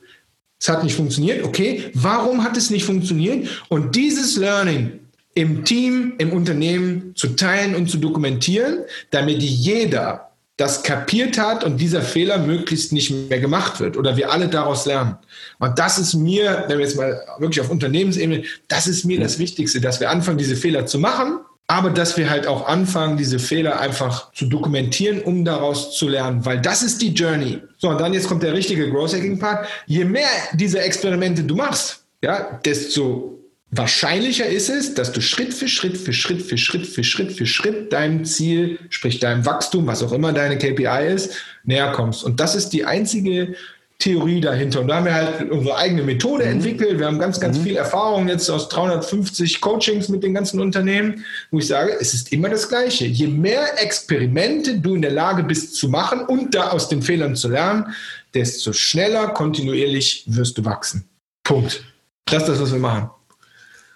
[0.60, 3.48] es hat nicht funktioniert, okay, warum hat es nicht funktioniert?
[3.70, 5.00] Und dieses Learning
[5.34, 8.80] im Team, im Unternehmen zu teilen und zu dokumentieren,
[9.12, 14.30] damit jeder das kapiert hat und dieser Fehler möglichst nicht mehr gemacht wird oder wir
[14.30, 15.16] alle daraus lernen.
[15.60, 19.40] Und das ist mir, wenn wir jetzt mal wirklich auf Unternehmensebene, das ist mir das
[19.40, 23.38] Wichtigste, dass wir anfangen, diese Fehler zu machen, aber dass wir halt auch anfangen, diese
[23.38, 27.60] Fehler einfach zu dokumentieren, um daraus zu lernen, weil das ist die Journey.
[27.78, 29.68] So, und dann jetzt kommt der richtige Growth Hacking Part.
[29.86, 33.36] Je mehr diese Experimente du machst, ja, desto
[33.70, 37.46] Wahrscheinlicher ist es, dass du Schritt für Schritt für Schritt für Schritt für Schritt für
[37.46, 42.24] Schritt deinem Ziel, sprich deinem Wachstum, was auch immer deine KPI ist, näher kommst.
[42.24, 43.54] Und das ist die einzige
[44.00, 44.80] Theorie dahinter.
[44.80, 46.52] Und da haben wir halt unsere eigene Methode mhm.
[46.52, 47.00] entwickelt.
[47.00, 47.64] Wir haben ganz, ganz mhm.
[47.64, 52.32] viel Erfahrung jetzt aus 350 Coachings mit den ganzen Unternehmen, wo ich sage, es ist
[52.32, 53.06] immer das Gleiche.
[53.06, 57.36] Je mehr Experimente du in der Lage bist zu machen und da aus den Fehlern
[57.36, 57.94] zu lernen,
[58.34, 61.04] desto schneller kontinuierlich wirst du wachsen.
[61.44, 61.84] Punkt.
[62.26, 63.10] Das ist das, was wir machen.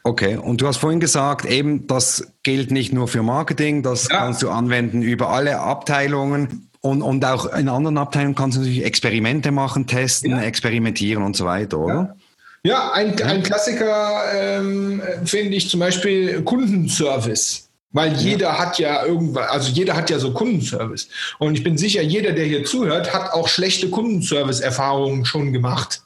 [0.04, 4.18] Okay, und du hast vorhin gesagt, eben das gilt nicht nur für Marketing, das ja.
[4.18, 6.68] kannst du anwenden über alle Abteilungen.
[6.86, 10.42] Und, und auch in anderen Abteilungen kannst du natürlich Experimente machen, testen, ja.
[10.42, 12.18] experimentieren und so weiter, oder?
[12.64, 17.70] Ja, ja ein, ein Klassiker ähm, finde ich zum Beispiel Kundenservice.
[17.94, 18.60] Weil jeder ja.
[18.60, 21.08] hat ja irgendwann, also jeder hat ja so Kundenservice.
[21.40, 26.02] Und ich bin sicher, jeder, der hier zuhört, hat auch schlechte Kundenservice-Erfahrungen schon gemacht.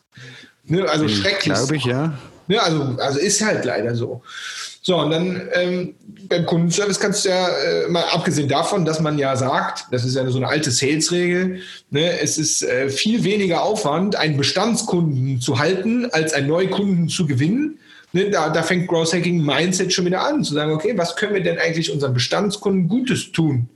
[0.66, 1.56] Ne, also hm, schrecklich.
[1.56, 2.13] Glaube ich, ja.
[2.48, 4.22] Ne, also, also ist halt leider so.
[4.88, 5.95] So, und dann ähm,
[6.30, 10.15] beim Kundenservice kannst du ja, äh, mal abgesehen davon, dass man ja sagt, das ist
[10.15, 15.60] ja so eine alte Sales-Regel, ne, es ist äh, viel weniger Aufwand, einen Bestandskunden zu
[15.60, 17.80] halten, als einen Neukunden zu gewinnen.
[18.13, 21.34] Ne, da, da fängt Growth Hacking Mindset schon wieder an, zu sagen, okay, was können
[21.34, 23.67] wir denn eigentlich unseren Bestandskunden Gutes tun?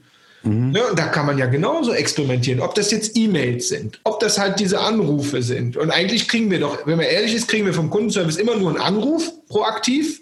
[0.43, 0.71] Mhm.
[0.71, 4.39] Ne, und da kann man ja genauso experimentieren, ob das jetzt E-Mails sind, ob das
[4.39, 5.75] halt diese Anrufe sind.
[5.75, 8.69] Und eigentlich kriegen wir doch, wenn man ehrlich ist, kriegen wir vom Kundenservice immer nur
[8.69, 10.21] einen Anruf proaktiv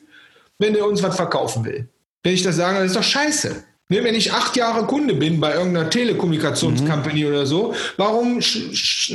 [0.60, 1.88] wenn der uns was verkaufen will.
[2.22, 3.64] Wenn ich das sage, das ist doch scheiße.
[3.92, 7.30] Ne, wenn ich acht Jahre Kunde bin bei irgendeiner Telekommunikationscompany mhm.
[7.30, 8.40] oder so, warum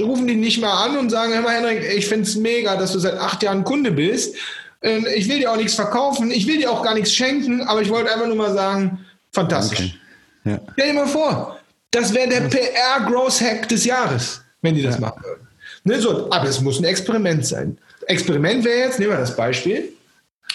[0.00, 2.92] rufen die nicht mal an und sagen, hör mal Henrik, ich finde es mega, dass
[2.92, 4.34] du seit acht Jahren Kunde bist.
[4.82, 7.82] Ähm, ich will dir auch nichts verkaufen, ich will dir auch gar nichts schenken, aber
[7.82, 8.98] ich wollte einfach nur mal sagen,
[9.30, 9.96] fantastisch.
[10.44, 10.54] Okay.
[10.54, 10.60] Ja.
[10.72, 11.60] Stell dir mal vor,
[11.92, 15.02] das wäre der PR-Growth-Hack des Jahres, wenn die das ja.
[15.02, 15.46] machen würden.
[15.84, 17.78] Ne, so, aber es muss ein Experiment sein.
[18.08, 19.92] Experiment wäre jetzt, nehmen wir das Beispiel,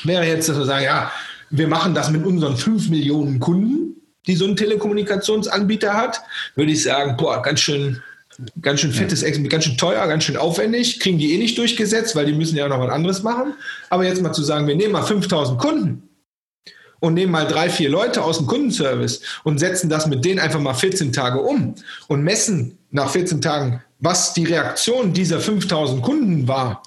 [0.03, 1.11] wäre jetzt, dass wir sagen, ja,
[1.49, 3.95] wir machen das mit unseren 5 Millionen Kunden,
[4.27, 6.21] die so ein Telekommunikationsanbieter hat,
[6.55, 8.01] würde ich sagen, boah, ganz schön,
[8.61, 12.25] ganz schön fettes, ganz schön teuer, ganz schön aufwendig, kriegen die eh nicht durchgesetzt, weil
[12.25, 13.53] die müssen ja noch was anderes machen.
[13.89, 16.09] Aber jetzt mal zu sagen, wir nehmen mal 5000 Kunden
[16.99, 20.59] und nehmen mal drei, vier Leute aus dem Kundenservice und setzen das mit denen einfach
[20.59, 21.75] mal 14 Tage um
[22.07, 26.83] und messen nach 14 Tagen, was die Reaktion dieser 5000 Kunden war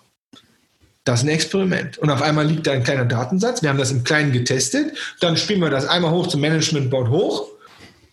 [1.04, 1.98] das ist ein Experiment.
[1.98, 3.62] Und auf einmal liegt da ein kleiner Datensatz.
[3.62, 4.96] Wir haben das im Kleinen getestet.
[5.20, 7.48] Dann spielen wir das einmal hoch zum Managementboard hoch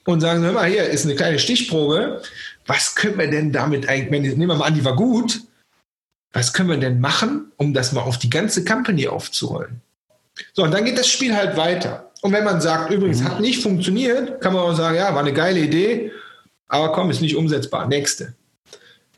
[0.05, 2.21] und sagen, hör mal, hier ist eine kleine Stichprobe.
[2.65, 5.41] Was können wir denn damit eigentlich, nehmen wir mal an, die war gut.
[6.33, 9.81] Was können wir denn machen, um das mal auf die ganze Company aufzurollen?
[10.53, 12.11] So, und dann geht das Spiel halt weiter.
[12.21, 15.33] Und wenn man sagt, übrigens, hat nicht funktioniert, kann man auch sagen, ja, war eine
[15.33, 16.11] geile Idee,
[16.67, 17.87] aber komm, ist nicht umsetzbar.
[17.87, 18.33] Nächste.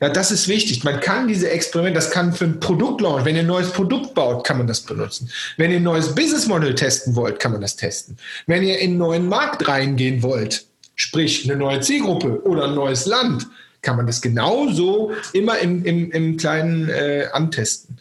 [0.02, 0.82] Ja, das ist wichtig.
[0.82, 4.44] Man kann diese Experimente, das kann für ein Produktlaunch, wenn ihr ein neues Produkt baut,
[4.44, 5.30] kann man das benutzen.
[5.58, 8.16] Wenn ihr ein neues Business Model testen wollt, kann man das testen.
[8.48, 13.06] Wenn ihr in einen neuen Markt reingehen wollt, sprich eine neue Zielgruppe oder ein neues
[13.06, 13.46] Land,
[13.80, 17.96] kann man das genauso immer im, im, im Kleinen äh, antesten.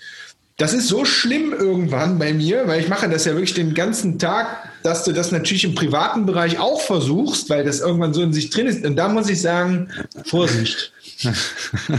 [0.58, 4.18] Das ist so schlimm irgendwann bei mir, weil ich mache das ja wirklich den ganzen
[4.18, 8.34] Tag, dass du das natürlich im privaten Bereich auch versuchst, weil das irgendwann so in
[8.34, 8.86] sich drin ist.
[8.86, 9.90] Und da muss ich sagen,
[10.26, 10.94] Vorsicht.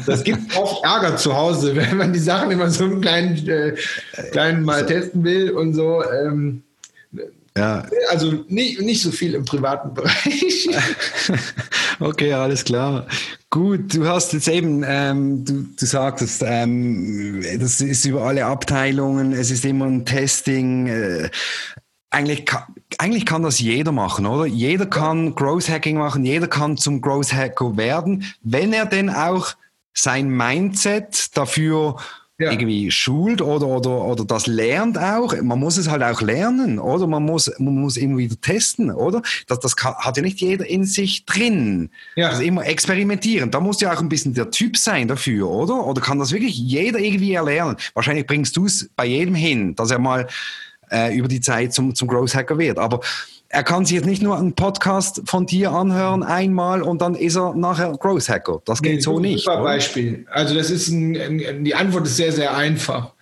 [0.07, 3.77] Das gibt oft Ärger zu Hause, wenn man die Sachen immer so einen kleinen, äh,
[4.33, 6.03] kleinen mal testen will und so.
[6.05, 6.64] Ähm,
[7.57, 7.87] ja.
[8.11, 10.68] Also nicht, nicht so viel im privaten Bereich.
[12.01, 13.07] okay, alles klar.
[13.51, 19.33] Gut, du hast jetzt eben, ähm, du, du sagtest, ähm, das ist über alle Abteilungen,
[19.33, 20.87] es ist immer ein Testing.
[20.87, 21.29] Äh,
[22.12, 22.44] eigentlich,
[22.98, 24.46] eigentlich kann das jeder machen, oder?
[24.46, 29.55] Jeder kann Growth Hacking machen, jeder kann zum Growth Hacker werden, wenn er denn auch
[29.94, 31.96] sein Mindset dafür
[32.38, 32.51] ja.
[32.51, 35.35] irgendwie schult oder, oder, oder das lernt auch.
[35.42, 37.07] Man muss es halt auch lernen, oder?
[37.07, 39.22] Man muss, man muss immer wieder testen, oder?
[39.46, 41.90] Das, das kann, hat ja nicht jeder in sich drin.
[42.16, 42.31] Ja.
[42.31, 43.51] Also immer experimentieren.
[43.51, 45.87] Da muss ja auch ein bisschen der Typ sein dafür, oder?
[45.87, 47.77] Oder kann das wirklich jeder irgendwie erlernen?
[47.94, 50.27] Wahrscheinlich bringst du es bei jedem hin, dass er mal
[50.92, 52.78] äh, über die Zeit zum, zum Growth Hacker wird.
[52.78, 53.00] Aber
[53.48, 57.37] er kann sich jetzt nicht nur einen Podcast von dir anhören einmal und dann ist
[57.37, 58.62] er nachher Growth Hacker.
[58.64, 59.44] Das geht nee, so nicht.
[59.44, 60.26] Super Beispiel.
[60.31, 63.12] Also das ist ein, ein, die Antwort ist sehr, sehr einfach.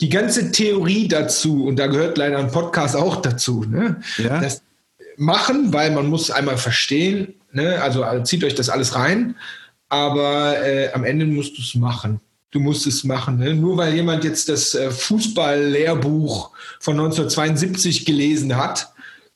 [0.00, 4.00] Die ganze Theorie dazu, und da gehört leider ein Podcast auch dazu, ne?
[4.18, 4.40] ja.
[4.40, 4.62] das
[5.16, 7.80] machen, weil man muss einmal verstehen, ne?
[7.80, 9.36] also, also zieht euch das alles rein,
[9.88, 12.20] aber äh, am Ende musst du es machen
[12.54, 13.38] du musst es machen.
[13.38, 13.52] Ne?
[13.52, 18.92] Nur weil jemand jetzt das äh, Fußball-Lehrbuch von 1972 gelesen hat,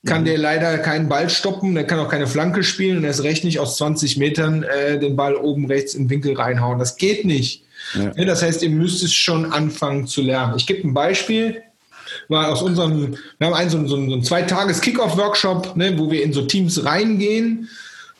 [0.06, 0.26] kann mhm.
[0.26, 3.58] der leider keinen Ball stoppen, der kann auch keine Flanke spielen und erst recht nicht
[3.58, 6.78] aus 20 Metern äh, den Ball oben rechts in den Winkel reinhauen.
[6.78, 7.64] Das geht nicht.
[7.94, 8.12] Ja.
[8.16, 10.54] Ja, das heißt, ihr müsst es schon anfangen zu lernen.
[10.56, 11.62] Ich gebe ein Beispiel.
[12.28, 16.32] War aus unserem, wir haben einen so, so, so einen Zwei-Tages-Kickoff-Workshop, ne, wo wir in
[16.32, 17.68] so Teams reingehen.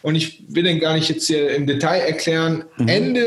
[0.02, 2.64] Und ich will den gar nicht jetzt hier im Detail erklären.
[2.76, 2.88] Mhm.
[2.88, 3.24] Ende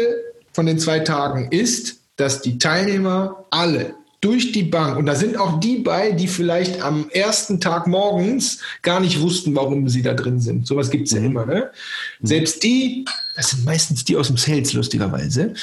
[0.53, 5.35] von den zwei Tagen ist, dass die Teilnehmer alle durch die Bank, und da sind
[5.35, 10.13] auch die bei, die vielleicht am ersten Tag morgens gar nicht wussten, warum sie da
[10.13, 10.67] drin sind.
[10.67, 11.25] Sowas gibt es ja mhm.
[11.25, 11.45] immer.
[11.47, 11.71] Ne?
[12.19, 12.27] Mhm.
[12.27, 15.55] Selbst die, das sind meistens die aus dem Sales, lustigerweise.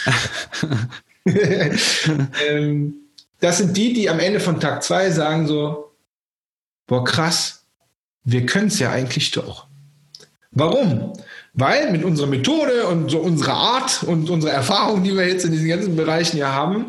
[2.48, 2.94] ähm,
[3.40, 5.92] das sind die, die am Ende von Tag zwei sagen so,
[6.86, 7.62] boah krass,
[8.24, 9.68] wir können es ja eigentlich doch.
[10.50, 11.12] Warum?
[11.58, 15.50] Weil mit unserer Methode und so unserer Art und unserer Erfahrung, die wir jetzt in
[15.50, 16.86] diesen ganzen Bereichen ja haben,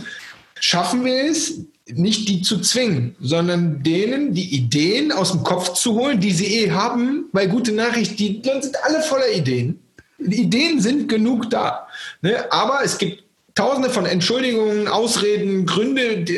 [0.59, 5.95] schaffen wir es, nicht die zu zwingen, sondern denen die Ideen aus dem Kopf zu
[5.95, 9.79] holen, die sie eh haben, weil gute Nachricht, die sind alle voller Ideen.
[10.19, 11.87] Die Ideen sind genug da.
[12.21, 12.51] Ne?
[12.51, 13.23] Aber es gibt
[13.55, 16.37] tausende von Entschuldigungen, Ausreden, Gründe, die,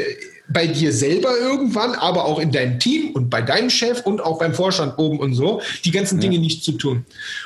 [0.51, 4.39] bei dir selber irgendwann, aber auch in deinem Team und bei deinem Chef und auch
[4.39, 6.41] beim Vorstand oben und so, die ganzen Dinge ja.
[6.41, 7.05] nicht zu tun.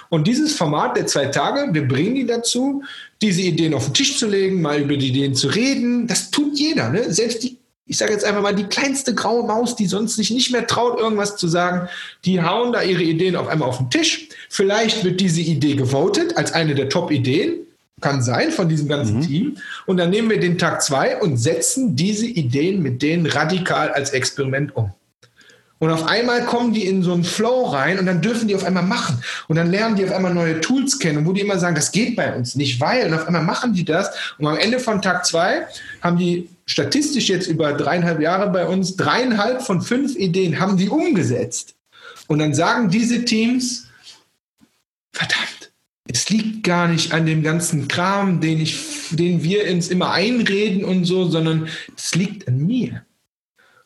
[0.10, 2.84] Und dieses Format der zwei Tage, wir bringen die dazu,
[3.22, 6.08] diese Ideen auf den Tisch zu legen, mal über die Ideen zu reden.
[6.08, 6.90] Das tut jeder.
[6.90, 7.12] Ne?
[7.12, 10.52] Selbst die, ich sage jetzt einfach mal, die kleinste graue Maus, die sonst sich nicht
[10.52, 11.88] mehr traut, irgendwas zu sagen,
[12.26, 14.30] die hauen da ihre Ideen auf einmal auf den Tisch.
[14.50, 17.65] Vielleicht wird diese Idee gewotet als eine der Top-Ideen
[18.02, 19.22] kann sein von diesem ganzen mhm.
[19.22, 19.58] Team.
[19.86, 24.12] Und dann nehmen wir den Tag zwei und setzen diese Ideen mit denen radikal als
[24.12, 24.92] Experiment um.
[25.78, 28.64] Und auf einmal kommen die in so einen Flow rein und dann dürfen die auf
[28.64, 29.22] einmal machen.
[29.48, 32.16] Und dann lernen die auf einmal neue Tools kennen, wo die immer sagen, das geht
[32.16, 33.08] bei uns nicht, weil.
[33.08, 34.10] Und auf einmal machen die das.
[34.38, 35.68] Und am Ende von Tag zwei
[36.02, 40.90] haben die statistisch jetzt über dreieinhalb Jahre bei uns, dreieinhalb von fünf Ideen haben die
[40.90, 41.76] umgesetzt.
[42.28, 43.88] Und dann sagen diese Teams,
[45.12, 45.55] verdammt,
[46.08, 48.78] es liegt gar nicht an dem ganzen Kram, den ich,
[49.10, 53.04] den wir uns immer einreden und so, sondern es liegt an mir.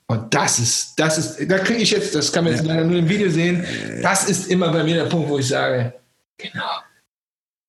[0.08, 2.98] Und das ist, das ist, da kriege ich jetzt, das kann man jetzt leider nur
[2.98, 3.64] im Video sehen,
[4.02, 5.94] das ist immer bei mir der Punkt, wo ich sage,
[6.38, 6.80] genau.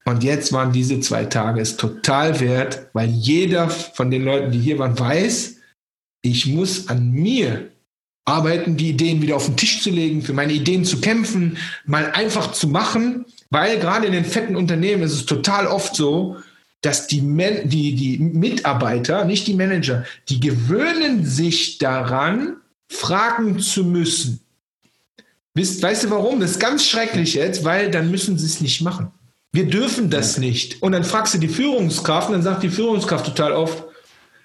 [0.06, 4.58] Und jetzt waren diese zwei Tage es total wert, weil jeder von den Leuten, die
[4.58, 5.56] hier waren, weiß,
[6.22, 7.70] ich muss an mir
[8.24, 12.10] arbeiten, die Ideen wieder auf den Tisch zu legen, für meine Ideen zu kämpfen, mal
[12.12, 16.36] einfach zu machen weil gerade in den fetten Unternehmen ist es total oft so,
[16.82, 22.56] dass die, Men die, die Mitarbeiter, nicht die Manager, die gewöhnen sich daran,
[22.88, 24.40] fragen zu müssen.
[25.54, 26.40] Weißt, weißt du warum?
[26.40, 29.10] Das ist ganz schrecklich jetzt, weil dann müssen sie es nicht machen.
[29.52, 30.42] Wir dürfen das ja.
[30.42, 30.80] nicht.
[30.80, 33.84] Und dann fragst du die Führungskraft und dann sagt die Führungskraft total oft,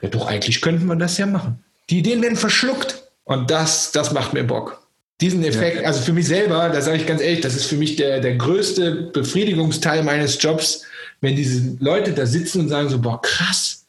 [0.02, 1.64] ja doch, eigentlich könnten wir das ja machen.
[1.90, 3.04] Die Ideen werden verschluckt.
[3.24, 4.85] Und das, das macht mir Bock
[5.22, 5.88] diesen Effekt, ja.
[5.88, 8.36] also für mich selber, da sage ich ganz ehrlich, das ist für mich der, der
[8.36, 10.84] größte Befriedigungsteil meines Jobs,
[11.22, 13.86] wenn diese Leute da sitzen und sagen so, boah, krass,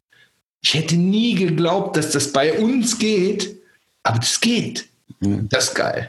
[0.62, 3.56] ich hätte nie geglaubt, dass das bei uns geht,
[4.04, 4.86] aber das geht.
[5.20, 5.48] Mhm.
[5.50, 6.08] Das ist geil.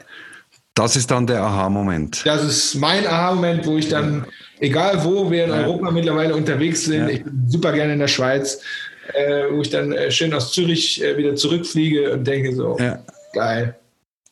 [0.75, 2.23] Das ist dann der Aha-Moment.
[2.23, 4.27] Das ist mein Aha-Moment, wo ich dann,
[4.59, 5.63] egal wo wir in ja.
[5.63, 7.09] Europa mittlerweile unterwegs sind, ja.
[7.09, 8.61] ich bin super gerne in der Schweiz,
[9.13, 12.77] äh, wo ich dann äh, schön aus Zürich äh, wieder zurückfliege und denke so,
[13.33, 13.75] geil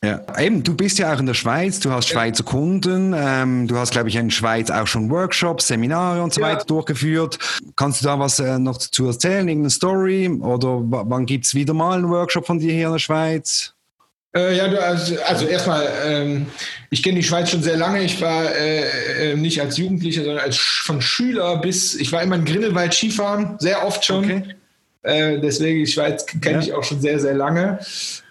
[0.04, 3.76] ja, eben, du bist ja auch in der Schweiz, du hast Schweizer Kunden, ähm, du
[3.76, 6.48] hast, glaube ich, in der Schweiz auch schon Workshops, Seminare und so ja.
[6.48, 7.38] weiter durchgeführt.
[7.76, 10.28] Kannst du da was äh, noch dazu erzählen, irgendeine Story?
[10.28, 13.72] Oder wann gibt es wieder mal einen Workshop von dir hier in der Schweiz?
[14.36, 16.46] Äh, ja, du, also, also erstmal, ähm,
[16.90, 18.02] ich kenne die Schweiz schon sehr lange.
[18.02, 22.36] Ich war äh, äh, nicht als Jugendlicher, sondern als von Schüler bis, ich war immer
[22.36, 24.24] in Grindelwald Skifahren, sehr oft schon.
[24.24, 24.42] Okay.
[25.02, 26.60] Äh, deswegen die Schweiz kenne ja.
[26.60, 27.78] ich auch schon sehr, sehr lange.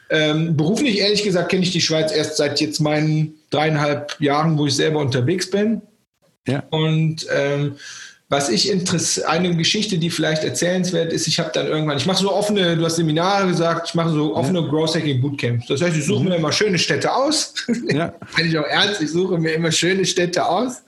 [0.10, 4.68] Ähm, beruflich, ehrlich gesagt, kenne ich die Schweiz erst seit jetzt meinen dreieinhalb Jahren, wo
[4.68, 5.82] ich selber unterwegs bin.
[6.48, 6.64] Ja.
[6.70, 7.76] Und ähm,
[8.28, 12.24] was ich interessiere, eine Geschichte, die vielleicht erzählenswert ist, ich habe dann irgendwann, ich mache
[12.24, 14.68] so offene, du hast Seminare gesagt, ich mache so offene ja.
[14.68, 15.68] Growth Hacking Bootcamps.
[15.68, 16.30] Das heißt, ich suche mhm.
[16.30, 17.54] mir immer schöne Städte aus.
[17.86, 18.14] Ja.
[18.36, 20.82] Meine ich auch ernst, ich suche mir immer schöne Städte aus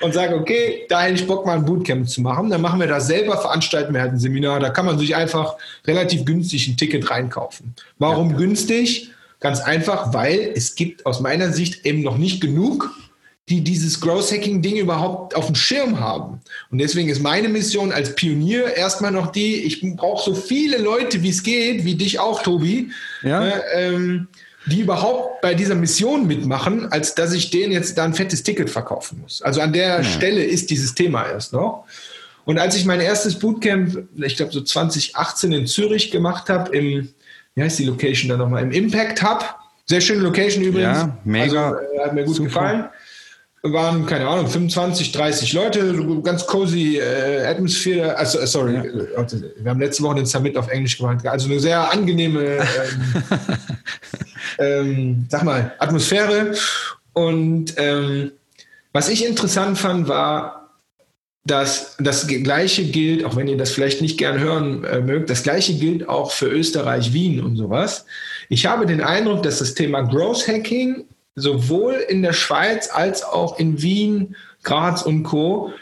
[0.00, 2.48] und sage, okay, da hätte ich Bock, mal ein Bootcamp zu machen.
[2.50, 4.60] Dann machen wir das selber, veranstalten wir halt ein Seminar.
[4.60, 7.74] Da kann man sich einfach relativ günstig ein Ticket reinkaufen.
[7.98, 8.36] Warum ja.
[8.36, 9.10] günstig?
[9.40, 12.90] Ganz einfach, weil es gibt aus meiner Sicht eben noch nicht genug
[13.48, 16.40] die dieses Growth Hacking Ding überhaupt auf dem Schirm haben.
[16.70, 21.22] Und deswegen ist meine Mission als Pionier erstmal noch die, ich brauche so viele Leute,
[21.22, 22.90] wie es geht, wie dich auch, Tobi,
[23.22, 23.46] ja.
[23.46, 24.26] äh, ähm,
[24.66, 28.68] die überhaupt bei dieser Mission mitmachen, als dass ich denen jetzt da ein fettes Ticket
[28.68, 29.40] verkaufen muss.
[29.42, 30.02] Also an der ja.
[30.02, 31.84] Stelle ist dieses Thema erst noch.
[32.46, 37.08] Und als ich mein erstes Bootcamp, ich glaube so 2018 in Zürich gemacht habe, im,
[37.54, 40.98] wie heißt die Location da nochmal, im Impact Hub, sehr schöne Location übrigens.
[40.98, 41.68] Ja, mega.
[41.68, 42.48] Also, äh, hat mir gut Super.
[42.48, 42.88] gefallen
[43.72, 48.16] waren, keine Ahnung, 25, 30 Leute, ganz cozy äh, Atmosphäre.
[48.16, 48.84] Also, äh, sorry, ja.
[48.84, 49.26] Äh,
[49.58, 51.26] wir haben letzte Woche den Summit auf Englisch gemacht.
[51.26, 52.58] Also eine sehr angenehme,
[54.58, 56.54] ähm, ähm, sag mal, Atmosphäre.
[57.12, 58.32] Und ähm,
[58.92, 60.70] was ich interessant fand, war,
[61.46, 65.44] dass das Gleiche gilt, auch wenn ihr das vielleicht nicht gern hören äh, mögt, das
[65.44, 68.04] Gleiche gilt auch für Österreich, Wien und sowas.
[68.48, 71.04] Ich habe den Eindruck, dass das Thema Growth Hacking
[71.36, 75.72] sowohl in der Schweiz als auch in Wien, Graz und Co.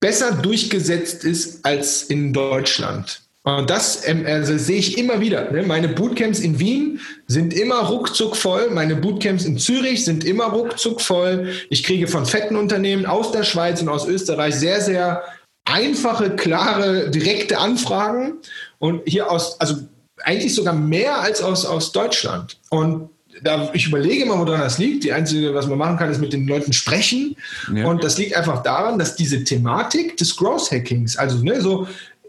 [0.00, 3.22] besser durchgesetzt ist als in Deutschland.
[3.46, 5.50] Und das ähm, also sehe ich immer wieder.
[5.50, 5.62] Ne?
[5.64, 8.70] Meine Bootcamps in Wien sind immer ruckzuck voll.
[8.70, 11.52] Meine Bootcamps in Zürich sind immer ruckzuck voll.
[11.68, 15.24] Ich kriege von fetten Unternehmen aus der Schweiz und aus Österreich sehr, sehr
[15.66, 18.38] einfache, klare, direkte Anfragen.
[18.78, 19.76] Und hier aus, also
[20.22, 22.56] eigentlich sogar mehr als aus, aus Deutschland.
[22.70, 23.10] Und
[23.42, 25.04] da, ich überlege immer, woran das liegt.
[25.04, 27.36] Die einzige, was man machen kann, ist mit den Leuten sprechen.
[27.74, 27.86] Ja.
[27.86, 31.86] Und das liegt einfach daran, dass diese Thematik des Growth Hackings, also ne, so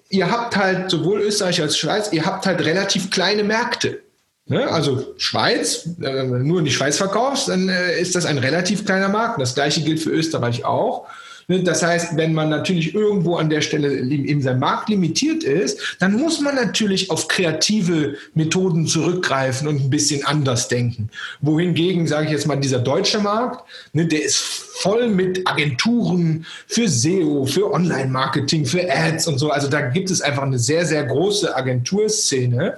[0.09, 4.01] ihr habt halt sowohl Österreich als Schweiz, ihr habt halt relativ kleine Märkte.
[4.47, 4.67] Ne?
[4.67, 8.37] Also Schweiz, äh, wenn du nur in die Schweiz verkaufst, dann äh, ist das ein
[8.37, 9.41] relativ kleiner Markt.
[9.41, 11.07] Das gleiche gilt für Österreich auch.
[11.47, 15.97] Ne, das heißt, wenn man natürlich irgendwo an der Stelle in seinem Markt limitiert ist,
[15.99, 21.09] dann muss man natürlich auf kreative Methoden zurückgreifen und ein bisschen anders denken.
[21.41, 26.87] Wohingegen, sage ich jetzt mal, dieser deutsche Markt, ne, der ist voll mit Agenturen für
[26.87, 29.51] SEO, für Online-Marketing, für Ads und so.
[29.51, 32.77] Also da gibt es einfach eine sehr, sehr große Agenturszene.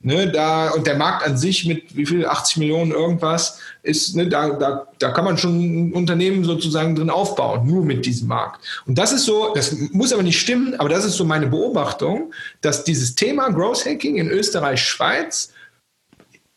[0.00, 4.28] Ne, da, und der Markt an sich mit wie viel, 80 Millionen irgendwas, ist, ne,
[4.28, 8.64] da, da, da kann man schon ein Unternehmen sozusagen drin aufbauen, nur mit diesem Markt.
[8.86, 12.32] Und das ist so, das muss aber nicht stimmen, aber das ist so meine Beobachtung,
[12.60, 15.52] dass dieses Thema Growth Hacking in Österreich, Schweiz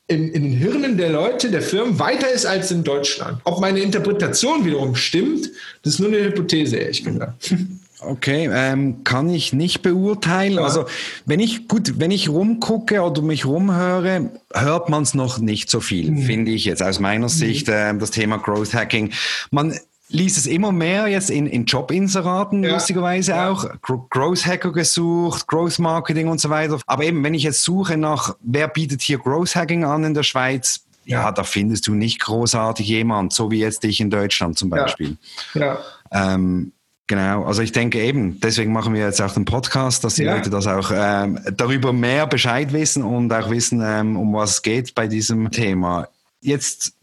[0.06, 3.40] in, in den Hirnen der Leute, der Firmen weiter ist als in Deutschland.
[3.46, 5.50] Ob meine Interpretation wiederum stimmt,
[5.82, 7.56] das ist nur eine Hypothese, ehrlich gesagt.
[8.04, 10.56] Okay, ähm, kann ich nicht beurteilen.
[10.56, 10.64] Ja.
[10.64, 10.86] Also
[11.26, 15.82] wenn ich gut, wenn ich rumgucke oder mich rumhöre, hört man es noch nicht so
[15.82, 16.22] viel, mhm.
[16.24, 17.30] finde ich jetzt aus meiner mhm.
[17.30, 19.12] Sicht äh, das Thema Growth Hacking.
[19.52, 19.78] Man
[20.10, 22.74] liest es immer mehr jetzt in, in Jobinseraten, ja.
[22.74, 23.50] lustigerweise ja.
[23.50, 23.68] auch.
[23.82, 26.80] Growth Hacker gesucht, Growth Marketing und so weiter.
[26.88, 30.24] Aber eben, wenn ich jetzt suche nach, wer bietet hier Growth Hacking an in der
[30.24, 34.58] Schweiz, ja, ja da findest du nicht großartig jemand, so wie jetzt dich in Deutschland
[34.58, 35.18] zum Beispiel.
[35.54, 35.80] Ja.
[36.12, 36.74] Ähm,
[37.12, 40.34] Genau, also ich denke eben, deswegen machen wir jetzt auch den Podcast, dass die ja.
[40.34, 44.62] Leute das auch ähm, darüber mehr Bescheid wissen und auch wissen, ähm, um was es
[44.62, 46.08] geht bei diesem Thema.
[46.40, 46.94] Jetzt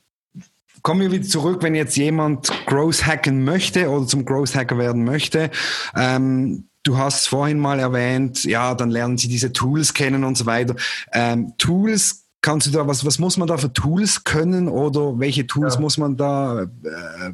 [0.80, 5.04] kommen wir wieder zurück, wenn jetzt jemand Growth hacken möchte oder zum Growth Hacker werden
[5.04, 5.50] möchte.
[5.94, 10.46] Ähm, du hast vorhin mal erwähnt, ja, dann lernen sie diese Tools kennen und so
[10.46, 10.74] weiter.
[11.12, 15.46] Ähm, Tools Kannst du da, was, was muss man da für Tools können oder welche
[15.46, 15.80] Tools ja.
[15.80, 16.66] muss man da äh,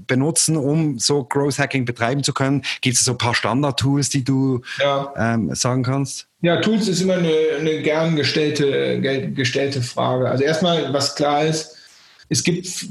[0.06, 2.62] benutzen, um so Growth Hacking betreiben zu können?
[2.80, 5.12] Gibt es so ein paar Standard-Tools, die du ja.
[5.16, 6.26] ähm, sagen kannst?
[6.40, 9.00] Ja, Tools ist immer eine, eine gern gestellte,
[9.32, 10.28] gestellte Frage.
[10.28, 11.73] Also erstmal, was klar ist,
[12.34, 12.88] es gibt,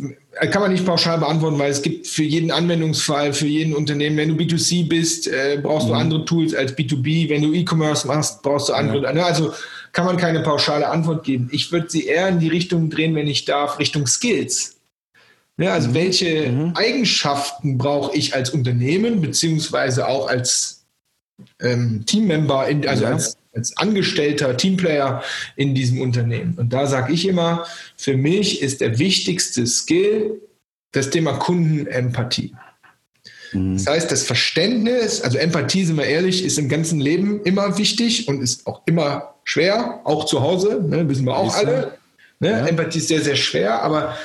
[0.52, 4.30] kann man nicht pauschal beantworten, weil es gibt für jeden Anwendungsfall, für jeden Unternehmen, wenn
[4.30, 5.92] du B2C bist, äh, brauchst mhm.
[5.92, 7.30] du andere Tools als B2B.
[7.30, 9.04] Wenn du E-Commerce machst, brauchst du andere.
[9.04, 9.26] Ja.
[9.26, 9.54] Also
[9.92, 11.50] kann man keine pauschale Antwort geben.
[11.52, 14.78] Ich würde sie eher in die Richtung drehen, wenn ich darf, Richtung Skills.
[15.58, 15.94] Ja, also mhm.
[15.94, 16.74] welche mhm.
[16.76, 20.86] Eigenschaften brauche ich als Unternehmen, beziehungsweise auch als
[21.62, 23.12] ähm, Teammember, in, also ja.
[23.12, 25.24] als, als Angestellter, Teamplayer
[25.56, 26.56] in diesem Unternehmen.
[26.58, 30.42] Und da sage ich immer, für mich ist der wichtigste Skill
[30.92, 32.54] das Thema Kundenempathie.
[33.54, 33.78] Mhm.
[33.78, 38.28] Das heißt, das Verständnis, also Empathie, sind wir ehrlich, ist im ganzen Leben immer wichtig
[38.28, 41.98] und ist auch immer schwer, auch zu Hause, ne, wissen wir auch alle.
[42.40, 42.50] Ne?
[42.50, 42.66] Ja.
[42.66, 44.18] Empathie ist sehr, sehr schwer, aber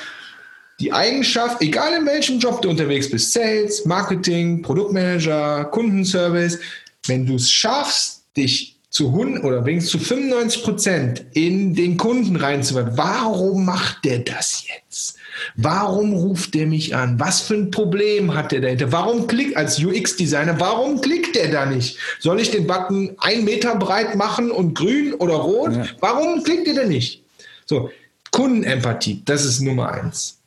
[0.79, 6.59] die Eigenschaft, egal in welchem Job du unterwegs bist, Sales, Marketing, Produktmanager, Kundenservice,
[7.05, 12.35] wenn du es schaffst, dich zu 100 oder wenigstens zu 95 Prozent in den Kunden
[12.35, 15.15] reinzuwerfen, warum macht der das jetzt?
[15.55, 17.19] Warum ruft der mich an?
[17.19, 18.91] Was für ein Problem hat der dahinter?
[18.91, 21.97] Warum klickt als UX-Designer, warum klickt der da nicht?
[22.19, 25.73] Soll ich den Button ein Meter breit machen und grün oder rot?
[25.73, 25.85] Ja.
[25.99, 27.23] Warum klickt der denn nicht?
[27.65, 27.91] So,
[28.31, 30.39] Kundenempathie, das ist Nummer eins.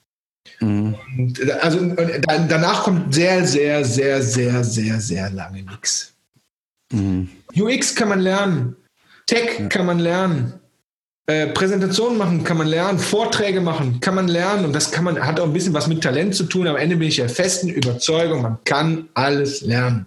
[0.61, 0.97] Mhm.
[1.17, 1.79] Und, also
[2.27, 6.12] danach kommt sehr, sehr, sehr, sehr, sehr, sehr lange nichts.
[6.93, 7.29] Mhm.
[7.57, 8.77] UX kann man lernen.
[9.27, 9.69] Tech ja.
[9.69, 10.55] kann man lernen.
[11.27, 15.25] Äh, Präsentationen machen kann man lernen, Vorträge machen kann man lernen und das kann man,
[15.25, 16.67] hat auch ein bisschen was mit Talent zu tun.
[16.67, 20.07] Am Ende bin ich der festen Überzeugung, man kann alles lernen.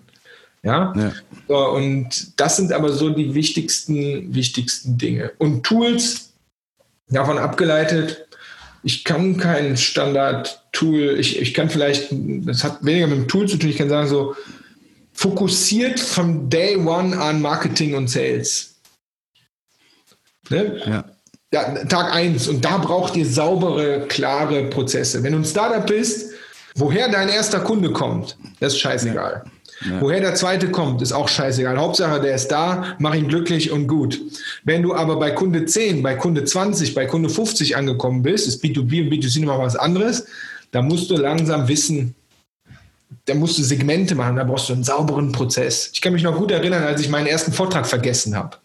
[0.62, 0.94] Ja.
[0.96, 1.14] ja.
[1.48, 5.32] So, und das sind aber so die wichtigsten, wichtigsten Dinge.
[5.38, 6.34] Und Tools,
[7.08, 8.28] davon abgeleitet,
[8.84, 13.58] ich kann kein Standard-Tool, ich, ich kann vielleicht, das hat weniger mit dem Tool zu
[13.58, 14.36] tun, ich kann sagen, so
[15.16, 18.76] fokussiert von Day One an Marketing und Sales.
[20.50, 20.82] Ne?
[20.86, 21.06] Ja.
[21.52, 21.86] ja.
[21.86, 25.24] Tag eins Und da braucht ihr saubere, klare Prozesse.
[25.24, 26.34] Wenn du ein Startup bist,
[26.76, 29.46] woher dein erster Kunde kommt, das ist scheißegal.
[29.90, 30.02] Ja.
[30.02, 31.78] Woher der zweite kommt, ist auch scheißegal.
[31.78, 34.22] Hauptsache, der ist da, mach ihn glücklich und gut.
[34.64, 38.64] Wenn du aber bei Kunde 10, bei Kunde 20, bei Kunde 50 angekommen bist, ist
[38.64, 40.26] B2B und B2C nochmal was anderes,
[40.72, 42.16] da musst du langsam wissen,
[43.26, 45.90] da musst du Segmente machen, da brauchst du einen sauberen Prozess.
[45.94, 48.58] Ich kann mich noch gut erinnern, als ich meinen ersten Vortrag vergessen habe.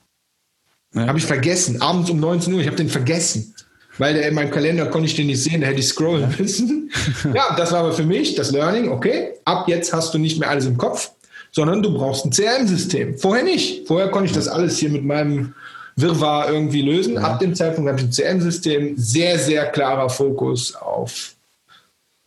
[0.95, 1.07] Ja.
[1.07, 3.55] Habe ich vergessen, abends um 19 Uhr, ich habe den vergessen.
[3.99, 6.91] Weil der in meinem Kalender konnte ich den nicht sehen, da hätte ich scrollen müssen.
[7.35, 10.49] ja, das war aber für mich das Learning, okay, ab jetzt hast du nicht mehr
[10.49, 11.11] alles im Kopf,
[11.51, 13.19] sondern du brauchst ein CRM-System.
[13.19, 13.87] Vorher nicht.
[13.87, 15.55] Vorher konnte ich das alles hier mit meinem
[15.97, 17.15] Wirrwarr irgendwie lösen.
[17.15, 17.23] Ja.
[17.23, 21.35] Ab dem Zeitpunkt habe ich ein CRM-System, sehr, sehr klarer Fokus auf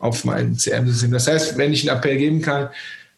[0.03, 1.11] auf mein CRM-System.
[1.11, 2.69] Das heißt, wenn ich einen Appell geben kann,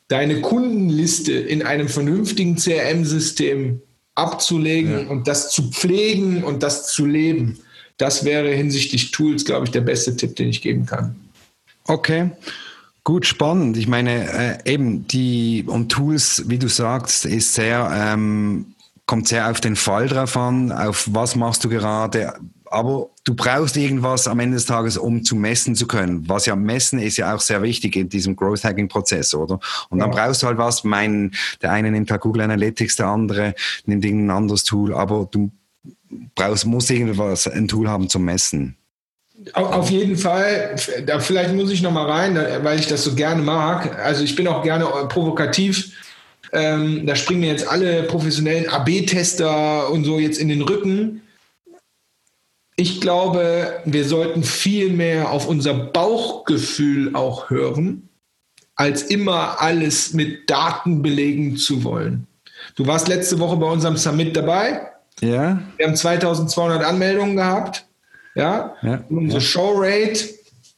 [0.07, 3.81] deine Kundenliste in einem vernünftigen CRM-System
[4.13, 5.07] abzulegen ja.
[5.07, 7.57] und das zu pflegen und das zu leben,
[7.97, 11.15] das wäre hinsichtlich Tools, glaube ich, der beste Tipp, den ich geben kann.
[11.87, 12.29] Okay.
[13.03, 13.77] Gut, spannend.
[13.77, 18.73] Ich meine, äh, eben die und Tools, wie du sagst, ist sehr, ähm,
[19.05, 22.33] kommt sehr auf den Fall drauf an, auf was machst du gerade,
[22.71, 26.27] aber du brauchst irgendwas am Ende des Tages, um zu messen zu können.
[26.27, 29.59] Was ja messen ist ja auch sehr wichtig in diesem Growth Hacking Prozess, oder?
[29.89, 30.05] Und ja.
[30.05, 30.83] dann brauchst du halt was.
[30.83, 33.55] Mein, der eine nimmt halt Google Analytics, der andere
[33.85, 35.51] nimmt irgendein anderes Tool, aber du
[36.35, 38.77] brauchst, musst irgendwas, ein Tool haben zum Messen.
[39.53, 40.75] Auf jeden Fall.
[41.05, 43.99] Da vielleicht muss ich noch mal rein, weil ich das so gerne mag.
[43.99, 45.91] Also ich bin auch gerne provokativ.
[46.53, 51.21] Ähm, da springen mir jetzt alle professionellen AB-Tester und so jetzt in den Rücken
[52.75, 58.09] ich glaube, wir sollten viel mehr auf unser Bauchgefühl auch hören,
[58.75, 62.27] als immer alles mit Daten belegen zu wollen.
[62.75, 64.81] Du warst letzte Woche bei unserem Summit dabei.
[65.21, 65.61] Ja.
[65.77, 67.85] Wir haben 2200 Anmeldungen gehabt.
[68.35, 68.75] Ja.
[68.81, 69.03] ja.
[69.09, 69.45] Unsere ja.
[69.45, 70.19] Showrate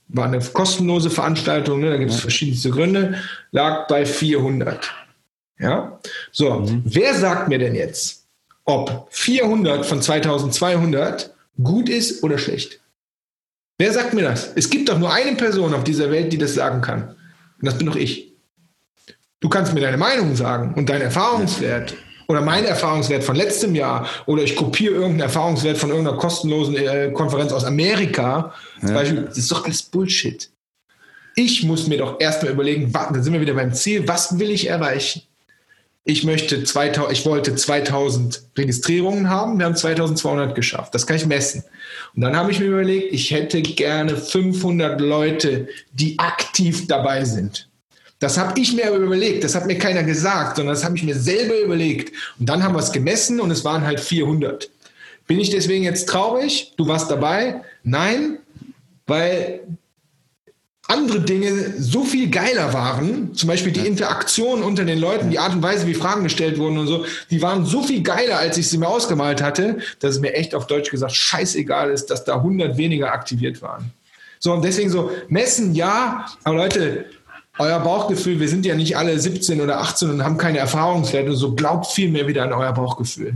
[0.09, 1.89] war eine kostenlose Veranstaltung, ne?
[1.89, 2.21] da gibt es ja.
[2.21, 3.15] verschiedenste Gründe,
[3.51, 4.93] lag bei 400.
[5.59, 5.99] Ja.
[6.31, 6.83] So, mhm.
[6.85, 8.25] wer sagt mir denn jetzt,
[8.63, 12.79] ob 400 von 2200 gut ist oder schlecht?
[13.77, 14.51] Wer sagt mir das?
[14.55, 17.09] Es gibt doch nur eine Person auf dieser Welt, die das sagen kann.
[17.09, 18.33] Und das bin doch ich.
[19.39, 21.95] Du kannst mir deine Meinung sagen und deinen Erfahrungswert
[22.27, 27.11] oder mein Erfahrungswert von letztem Jahr oder ich kopiere irgendeinen Erfahrungswert von irgendeiner kostenlosen äh,
[27.13, 28.53] Konferenz aus Amerika.
[28.79, 28.95] Zum ja.
[28.95, 30.49] Beispiel, das ist doch alles Bullshit.
[31.35, 34.67] Ich muss mir doch erstmal überlegen, dann sind wir wieder beim Ziel, was will ich
[34.67, 35.21] erreichen?
[36.07, 40.95] Ich möchte 2000, ich wollte 2000 Registrierungen haben, wir haben 2200 geschafft.
[40.95, 41.65] Das kann ich messen.
[42.15, 47.67] Und dann habe ich mir überlegt, ich hätte gerne 500 Leute, die aktiv dabei sind.
[48.19, 49.43] Das habe ich mir überlegt.
[49.43, 52.15] Das hat mir keiner gesagt, sondern das habe ich mir selber überlegt.
[52.39, 54.69] Und dann haben wir es gemessen und es waren halt 400.
[55.27, 56.71] Bin ich deswegen jetzt traurig?
[56.77, 57.63] Du warst dabei?
[57.83, 58.37] Nein,
[59.07, 59.59] weil
[60.87, 65.53] andere Dinge so viel geiler waren, zum Beispiel die Interaktion unter den Leuten, die Art
[65.53, 68.69] und Weise, wie Fragen gestellt wurden und so, die waren so viel geiler, als ich
[68.69, 72.35] sie mir ausgemalt hatte, dass es mir echt auf Deutsch gesagt scheißegal ist, dass da
[72.35, 73.91] 100 weniger aktiviert waren.
[74.39, 77.05] So, und deswegen so, messen ja, aber Leute,
[77.59, 81.53] euer Bauchgefühl, wir sind ja nicht alle 17 oder 18 und haben keine Erfahrungswerte, so
[81.53, 83.35] glaubt viel mehr wieder an euer Bauchgefühl.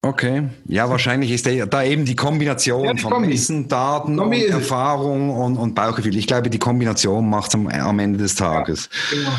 [0.00, 3.30] Okay, ja, wahrscheinlich ist der, da eben die Kombination ja, die von Kombi.
[3.30, 6.16] Wissen, Daten, und Erfahrung und, und Bauchgefühl.
[6.16, 8.88] Ich glaube, die Kombination macht es am, am, Ende des Tages.
[9.10, 9.32] Ja, genau.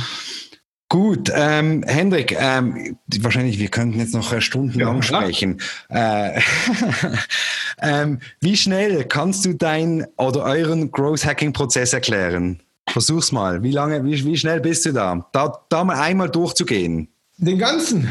[0.90, 5.62] Gut, ähm, Hendrik, ähm, wahrscheinlich, wir könnten jetzt noch stundenlang ja, sprechen.
[5.88, 6.42] Äh,
[7.82, 12.60] ähm, wie schnell kannst du dein oder euren Growth Hacking Prozess erklären?
[12.90, 13.62] Versuch's mal.
[13.62, 15.26] Wie lange, wie, wie schnell bist du da?
[15.32, 17.08] Da, da mal einmal durchzugehen.
[17.38, 18.10] Den ganzen.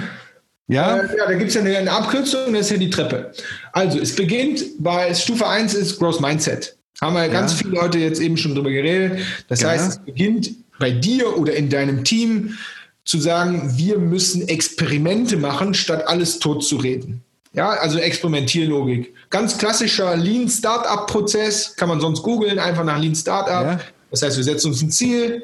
[0.68, 0.98] Ja?
[0.98, 3.32] Äh, ja, da gibt es ja eine, eine, Abkürzung, das ist ja die Treppe.
[3.72, 6.76] Also, es beginnt bei Stufe 1 ist Growth Mindset.
[7.00, 7.32] Haben wir ja.
[7.32, 9.20] ganz viele Leute jetzt eben schon drüber geredet.
[9.48, 9.70] Das ja.
[9.70, 12.58] heißt, es beginnt bei dir oder in deinem Team
[13.04, 17.22] zu sagen, wir müssen Experimente machen, statt alles tot zu reden.
[17.54, 19.14] Ja, also Experimentierlogik.
[19.30, 23.64] Ganz klassischer Lean Startup Prozess, kann man sonst googeln, einfach nach Lean Startup.
[23.64, 23.80] Ja.
[24.10, 25.42] Das heißt, wir setzen uns ein Ziel,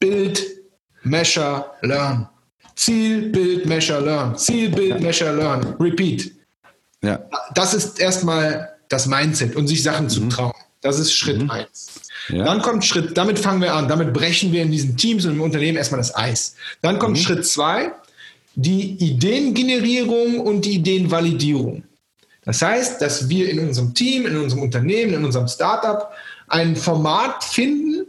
[0.00, 0.44] Build,
[1.02, 2.28] Measure, Learn.
[2.76, 4.36] Ziel, Bild, Measure, Learn.
[4.36, 5.74] Ziel, Bild, Measure, Learn.
[5.80, 6.30] Repeat.
[7.02, 7.18] Ja.
[7.54, 10.30] Das ist erstmal das Mindset und sich Sachen zu mhm.
[10.30, 10.52] trauen.
[10.82, 11.50] Das ist Schritt mhm.
[11.50, 12.00] eins.
[12.28, 12.44] Ja.
[12.44, 15.40] Dann kommt Schritt, damit fangen wir an, damit brechen wir in diesen Teams und im
[15.40, 16.54] Unternehmen erstmal das Eis.
[16.82, 17.22] Dann kommt mhm.
[17.22, 17.92] Schritt zwei,
[18.54, 21.84] die Ideengenerierung und die Ideenvalidierung.
[22.44, 26.10] Das heißt, dass wir in unserem Team, in unserem Unternehmen, in unserem Startup
[26.48, 28.06] ein Format finden,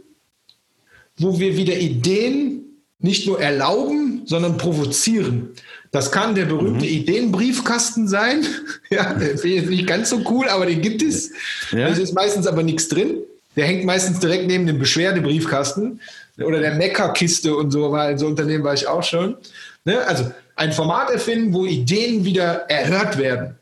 [1.16, 2.67] wo wir wieder Ideen
[3.00, 5.50] nicht nur erlauben, sondern provozieren.
[5.90, 6.92] Das kann der berühmte mhm.
[6.92, 8.44] Ideenbriefkasten sein.
[8.90, 11.30] ja, ist jetzt nicht ganz so cool, aber den gibt es.
[11.70, 11.88] Ja.
[11.88, 13.18] Da ist meistens aber nichts drin.
[13.56, 16.00] Der hängt meistens direkt neben dem Beschwerdebriefkasten
[16.38, 19.36] oder der Meckerkiste und so, weil in so Unternehmen war ich auch schon.
[19.84, 19.98] Ne?
[20.06, 23.56] Also ein Format erfinden, wo Ideen wieder erhört werden.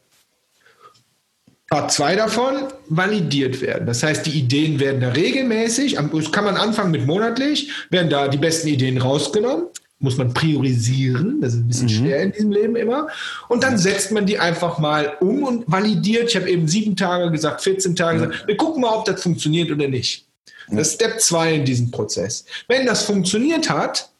[1.68, 3.86] Part zwei davon validiert werden.
[3.86, 8.28] Das heißt, die Ideen werden da regelmäßig, das kann man anfangen mit monatlich, werden da
[8.28, 9.66] die besten Ideen rausgenommen,
[9.98, 11.90] muss man priorisieren, das ist ein bisschen mhm.
[11.90, 13.08] schwer in diesem Leben immer.
[13.48, 16.28] Und dann setzt man die einfach mal um und validiert.
[16.28, 19.70] Ich habe eben sieben Tage gesagt, 14 Tage gesagt, wir gucken mal, ob das funktioniert
[19.70, 20.26] oder nicht.
[20.68, 22.44] Das ist Step zwei in diesem Prozess.
[22.68, 24.10] Wenn das funktioniert hat,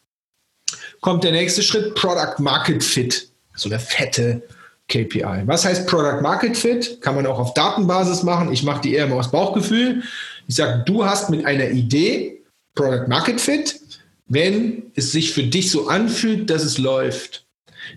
[1.01, 3.31] kommt der nächste Schritt, Product Market Fit.
[3.55, 4.43] So eine fette
[4.89, 5.43] KPI.
[5.47, 7.01] Was heißt Product Market Fit?
[7.01, 8.53] Kann man auch auf Datenbasis machen.
[8.53, 10.03] Ich mache die eher immer aus Bauchgefühl.
[10.47, 12.43] Ich sage, du hast mit einer Idee
[12.75, 13.81] Product Market Fit,
[14.29, 17.47] wenn es sich für dich so anfühlt, dass es läuft.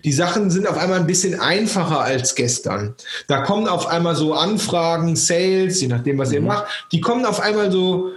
[0.04, 2.94] Die Sachen sind auf einmal ein bisschen einfacher als gestern.
[3.28, 6.34] Da kommen auf einmal so Anfragen, Sales, je nachdem, was mhm.
[6.34, 8.10] ihr macht, die kommen auf einmal so,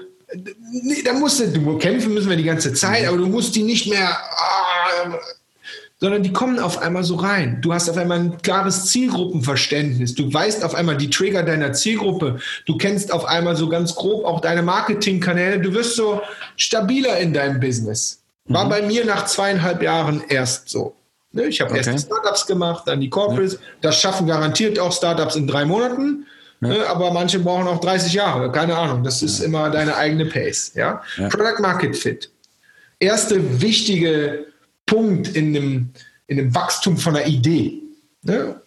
[1.06, 3.08] da musst du, du kämpfen müssen wir die ganze Zeit, mhm.
[3.10, 5.20] aber du musst die nicht mehr, ah,
[6.04, 7.62] sondern die kommen auf einmal so rein.
[7.62, 10.14] Du hast auf einmal ein klares Zielgruppenverständnis.
[10.16, 12.40] Du weißt auf einmal die Trigger deiner Zielgruppe.
[12.66, 15.62] Du kennst auf einmal so ganz grob auch deine Marketingkanäle.
[15.62, 16.22] Du wirst so
[16.58, 18.22] stabiler in deinem Business.
[18.48, 18.70] War mhm.
[18.70, 20.94] bei mir nach zweieinhalb Jahren erst so.
[21.32, 21.80] Ne, ich habe okay.
[21.80, 23.54] erst die Startups gemacht, dann die Corporates.
[23.54, 23.60] Ja.
[23.80, 26.26] Das schaffen garantiert auch Startups in drei Monaten.
[26.60, 26.68] Ja.
[26.68, 28.52] Ne, aber manche brauchen auch 30 Jahre.
[28.52, 29.06] Keine Ahnung.
[29.06, 30.74] Das ist immer deine eigene Pace.
[30.76, 31.02] Ja?
[31.30, 32.30] Product Market Fit.
[33.00, 34.48] Erste wichtige
[34.86, 35.90] Punkt in dem,
[36.28, 37.82] in dem Wachstum von einer Idee.
[38.24, 38.62] Ne?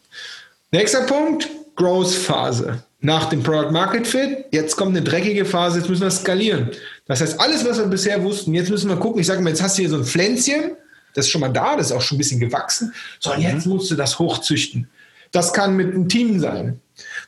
[0.73, 2.83] Nächster Punkt, Growth-Phase.
[3.01, 6.71] Nach dem Product Market Fit, jetzt kommt eine dreckige Phase, jetzt müssen wir skalieren.
[7.07, 9.63] Das heißt, alles, was wir bisher wussten, jetzt müssen wir gucken, ich sage mal, jetzt
[9.63, 10.73] hast du hier so ein Pflänzchen,
[11.15, 13.67] das ist schon mal da, das ist auch schon ein bisschen gewachsen, so, und jetzt
[13.67, 13.75] mhm.
[13.75, 14.89] musst du das hochzüchten.
[15.31, 16.81] Das kann mit einem Team sein.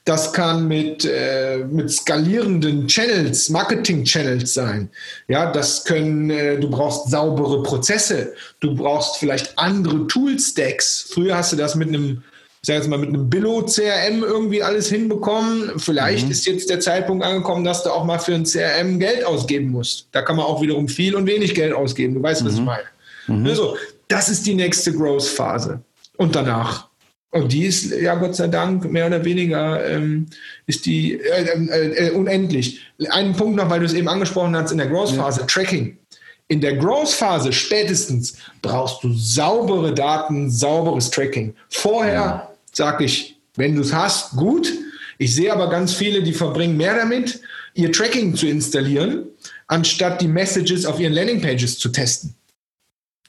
[0.08, 4.88] Das kann mit, äh, mit skalierenden Channels, Marketing-Channels sein.
[5.28, 8.32] Ja, das können, äh, du brauchst saubere Prozesse.
[8.60, 11.10] Du brauchst vielleicht andere Tool-Stacks.
[11.12, 12.22] Früher hast du das mit einem,
[12.62, 15.72] ich sag jetzt mal, mit einem Billo-CRM irgendwie alles hinbekommen.
[15.78, 16.30] Vielleicht mhm.
[16.30, 20.08] ist jetzt der Zeitpunkt angekommen, dass du auch mal für ein CRM Geld ausgeben musst.
[20.12, 22.14] Da kann man auch wiederum viel und wenig Geld ausgeben.
[22.14, 22.64] Du weißt, was ich mhm.
[22.64, 22.84] meine.
[23.26, 23.46] Mhm.
[23.46, 23.76] Also,
[24.08, 25.82] das ist die nächste Growth-Phase.
[26.16, 26.87] Und danach
[27.30, 30.26] und die ist ja Gott sei Dank mehr oder weniger ähm,
[30.66, 32.80] ist die äh, äh, äh, unendlich.
[33.10, 35.46] Einen Punkt noch, weil du es eben angesprochen hast in der Growth-Phase, ja.
[35.46, 35.98] Tracking.
[36.48, 41.54] In der Growth-Phase spätestens brauchst du saubere Daten, sauberes Tracking.
[41.68, 42.50] Vorher ja.
[42.72, 44.72] sage ich, wenn du es hast, gut.
[45.18, 47.42] Ich sehe aber ganz viele, die verbringen mehr damit,
[47.74, 49.26] ihr Tracking zu installieren,
[49.66, 52.34] anstatt die Messages auf ihren Landingpages zu testen.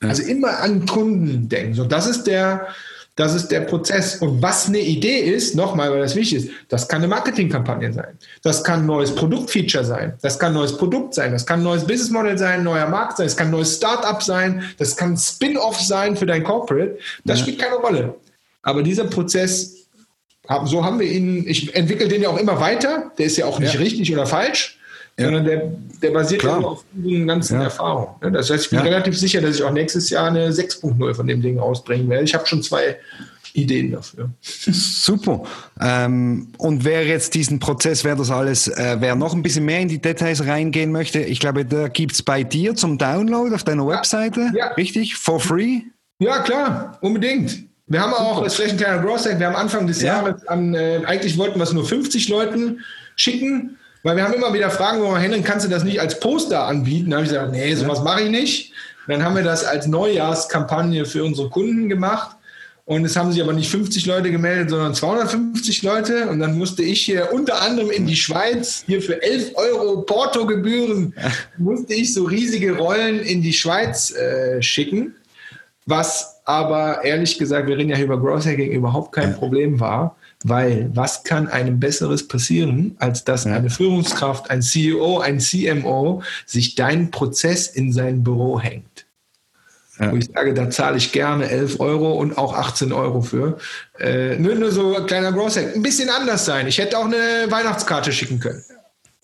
[0.01, 0.09] Ja.
[0.09, 1.73] Also immer an Kunden denken.
[1.73, 2.67] So, das ist der,
[3.19, 4.15] das ist der Prozess.
[4.21, 8.17] Und was eine Idee ist, nochmal, weil das wichtig ist, das kann eine Marketingkampagne sein.
[8.43, 10.13] Das kann ein neues Produktfeature sein.
[10.21, 11.33] Das kann ein neues Produkt sein.
[11.33, 13.25] Das kann ein neues Businessmodell sein, ein neuer Markt sein.
[13.25, 14.63] Das kann ein neues Startup sein.
[14.77, 16.97] Das kann ein Spin-off sein für dein Corporate.
[17.25, 17.43] Das ja.
[17.43, 18.15] spielt keine Rolle.
[18.61, 19.89] Aber dieser Prozess,
[20.63, 23.11] so haben wir ihn, ich entwickle den ja auch immer weiter.
[23.17, 23.81] Der ist ja auch nicht ja.
[23.81, 24.78] richtig oder falsch
[25.19, 25.25] ja.
[25.25, 27.63] sondern der, der basiert ja auf diesen ganzen ja.
[27.63, 28.33] Erfahrungen.
[28.33, 28.85] Das heißt, ich bin ja.
[28.85, 32.23] relativ sicher, dass ich auch nächstes Jahr eine 6.0 von dem Ding ausbringen werde.
[32.23, 32.97] Ich habe schon zwei
[33.53, 34.29] Ideen dafür.
[34.41, 35.43] Super.
[35.79, 39.79] Ähm, und wer jetzt diesen Prozess, wer das alles, äh, wer noch ein bisschen mehr
[39.79, 43.63] in die Details reingehen möchte, ich glaube, da gibt es bei dir zum Download auf
[43.63, 44.67] deiner Webseite, ja.
[44.73, 45.15] richtig?
[45.15, 45.81] For free?
[46.19, 47.63] Ja, klar, unbedingt.
[47.87, 51.37] Wir haben auch das Flächenkleiner Growth Hack, wir haben Anfang des Jahres an, äh, eigentlich
[51.37, 52.81] wollten wir es nur 50 Leuten
[53.15, 56.19] schicken weil wir haben immer wieder Fragen, wo man Henning, kannst du das nicht als
[56.19, 57.09] Poster anbieten?
[57.09, 58.71] Da habe ich gesagt, nee, sowas mache ich nicht.
[59.05, 62.35] Und dann haben wir das als Neujahrskampagne für unsere Kunden gemacht.
[62.85, 66.27] Und es haben sich aber nicht 50 Leute gemeldet, sondern 250 Leute.
[66.27, 71.13] Und dann musste ich hier unter anderem in die Schweiz, hier für 11 Euro Portogebühren,
[71.57, 75.13] musste ich so riesige Rollen in die Schweiz äh, schicken.
[75.85, 80.15] Was aber ehrlich gesagt, wir reden ja hier über Growth Hacking, überhaupt kein Problem war.
[80.43, 86.75] Weil was kann einem Besseres passieren, als dass eine Führungskraft, ein CEO, ein CMO sich
[86.75, 89.05] deinen Prozess in sein Büro hängt?
[89.99, 90.13] Ja.
[90.13, 93.57] Wo ich sage, da zahle ich gerne 11 Euro und auch 18 Euro für.
[93.99, 95.75] Äh, nur, nur so ein kleiner Growth Hack.
[95.75, 96.67] Ein bisschen anders sein.
[96.67, 98.63] Ich hätte auch eine Weihnachtskarte schicken können.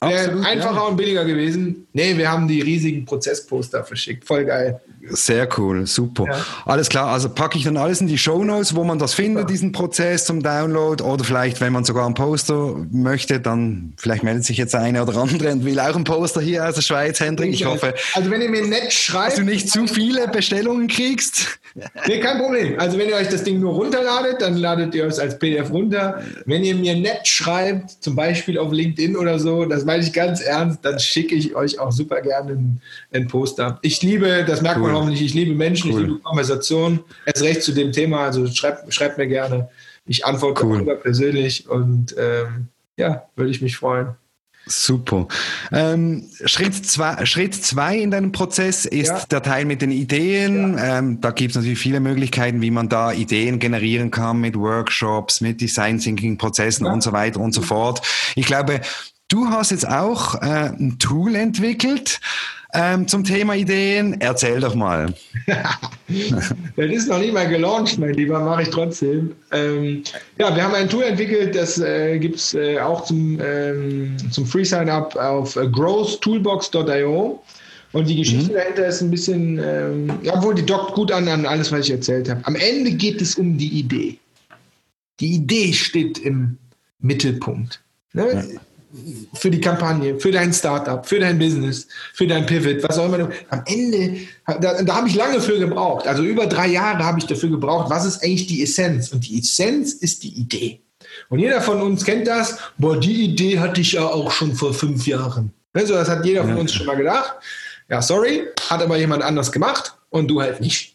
[0.02, 0.82] Wäre einfacher ja.
[0.82, 1.88] und billiger gewesen.
[1.94, 4.26] Nee, wir haben die riesigen Prozessposter verschickt.
[4.26, 4.82] Voll geil.
[5.10, 6.26] Sehr cool, super.
[6.28, 6.46] Ja.
[6.66, 9.50] Alles klar, also packe ich dann alles in die Show Notes, wo man das findet,
[9.50, 14.46] diesen Prozess zum Download oder vielleicht, wenn man sogar ein Poster möchte, dann vielleicht meldet
[14.46, 17.54] sich jetzt eine oder andere und will auch ein Poster hier aus der Schweiz, Hendrik.
[17.54, 21.60] Ich hoffe, also wenn ihr mir nett schreibt, dass du nicht zu viele Bestellungen kriegst.
[22.08, 22.80] Nee, kein Problem.
[22.80, 26.22] Also wenn ihr euch das Ding nur runterladet, dann ladet ihr es als PDF runter.
[26.46, 30.42] Wenn ihr mir nett schreibt, zum Beispiel auf LinkedIn oder so, das meine ich ganz
[30.42, 32.82] ernst, dann schicke ich euch auch super gerne ein,
[33.14, 33.78] ein Poster.
[33.82, 34.94] Ich liebe, das merkt cool.
[34.94, 36.02] man hoffentlich, ich liebe Menschen, cool.
[36.02, 37.00] ich liebe Konversation.
[37.26, 39.70] Erst recht zu dem Thema, also schreibt, schreibt mir gerne.
[40.06, 40.74] Ich antworte cool.
[40.74, 42.68] darüber persönlich und ähm,
[42.98, 44.16] ja, würde ich mich freuen.
[44.68, 45.28] Super.
[45.72, 49.22] Ähm, Schritt, zwei, Schritt zwei in deinem Prozess ist ja.
[49.30, 50.76] der Teil mit den Ideen.
[50.76, 51.00] Ja.
[51.00, 55.40] Ähm, da gibt es natürlich viele Möglichkeiten, wie man da Ideen generieren kann mit Workshops,
[55.40, 56.94] mit Design Thinking Prozessen ja.
[56.94, 58.02] und so weiter und so fort.
[58.36, 58.82] Ich glaube,
[59.28, 62.20] du hast jetzt auch äh, ein Tool entwickelt,
[62.76, 64.20] ähm, zum Thema Ideen.
[64.20, 65.14] Erzähl doch mal.
[65.48, 69.32] das ist noch nicht mal gelauncht, mein Lieber, mache ich trotzdem.
[69.52, 70.04] Ähm,
[70.38, 74.46] ja, wir haben ein Tool entwickelt, das äh, gibt es äh, auch zum, ähm, zum
[74.46, 77.42] Free Sign-up auf äh, growthtoolbox.io.
[77.94, 78.56] Und die Geschichte mhm.
[78.56, 81.92] dahinter ist ein bisschen, ähm, ja, obwohl die dockt gut an, an alles, was ich
[81.92, 82.42] erzählt habe.
[82.44, 84.18] Am Ende geht es um die Idee.
[85.22, 86.58] Die Idee steht im
[87.00, 87.82] Mittelpunkt.
[88.14, 88.34] Ne?
[88.34, 88.60] Ja
[89.34, 93.30] für die Kampagne, für dein Startup, für dein Business, für dein Pivot, was auch immer.
[93.50, 96.08] Am Ende, da, da habe ich lange für gebraucht.
[96.08, 99.12] Also über drei Jahre habe ich dafür gebraucht, was ist eigentlich die Essenz?
[99.12, 100.82] Und die Essenz ist die Idee.
[101.30, 102.58] Und jeder von uns kennt das.
[102.78, 105.54] Boah, die Idee hatte ich ja auch schon vor fünf Jahren.
[105.74, 107.34] Also das hat jeder von uns schon mal gedacht.
[107.90, 110.94] Ja, sorry, hat aber jemand anders gemacht und du halt nicht.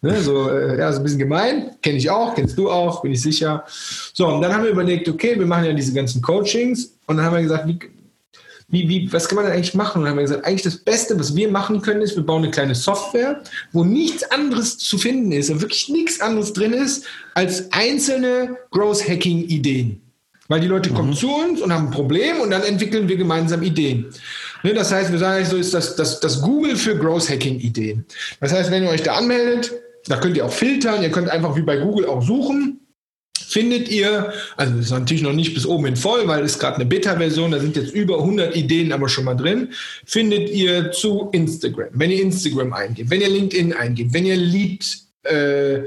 [0.00, 3.12] Ne, so, äh, ja, so ein bisschen gemein, kenne ich auch, kennst du auch, bin
[3.12, 3.64] ich sicher.
[4.12, 7.26] So, und dann haben wir überlegt, okay, wir machen ja diese ganzen Coachings und dann
[7.26, 7.78] haben wir gesagt, wie,
[8.68, 9.98] wie, wie, was kann man denn eigentlich machen?
[9.98, 12.42] Und dann haben wir gesagt, eigentlich das Beste, was wir machen können, ist, wir bauen
[12.42, 13.42] eine kleine Software,
[13.72, 17.04] wo nichts anderes zu finden ist und wirklich nichts anderes drin ist,
[17.34, 20.00] als einzelne Growth-Hacking-Ideen.
[20.48, 20.94] Weil die Leute mhm.
[20.94, 24.06] kommen zu uns und haben ein Problem und dann entwickeln wir gemeinsam Ideen.
[24.62, 28.04] Ne, das heißt, wir sagen so ist das, das, das Google für Growth Hacking Ideen.
[28.40, 29.72] Das heißt, wenn ihr euch da anmeldet,
[30.06, 32.78] da könnt ihr auch filtern, ihr könnt einfach wie bei Google auch suchen.
[33.38, 36.76] Findet ihr, also das ist natürlich noch nicht bis oben hin voll, weil es gerade
[36.76, 39.68] eine Beta-Version, da sind jetzt über 100 Ideen aber schon mal drin,
[40.06, 41.88] findet ihr zu Instagram.
[41.92, 45.86] Wenn ihr Instagram eingebt, wenn ihr LinkedIn eingebt, wenn ihr Lead äh, äh,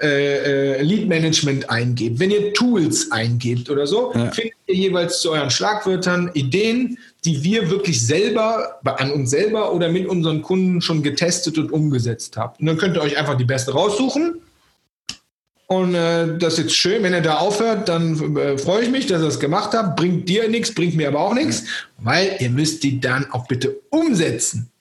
[0.00, 4.30] äh, Lead Management eingebt, wenn ihr Tools eingebt oder so, ja.
[4.32, 9.88] findet ihr jeweils zu euren Schlagwörtern Ideen, die wir wirklich selber an uns selber oder
[9.88, 12.54] mit unseren Kunden schon getestet und umgesetzt haben.
[12.58, 14.40] Und dann könnt ihr euch einfach die beste raussuchen.
[15.68, 19.06] Und äh, das ist jetzt schön, wenn ihr da aufhört, dann äh, freue ich mich,
[19.06, 19.96] dass ihr das gemacht habt.
[19.96, 21.62] Bringt dir nichts, bringt mir aber auch nichts,
[21.98, 24.71] weil ihr müsst die dann auch bitte umsetzen.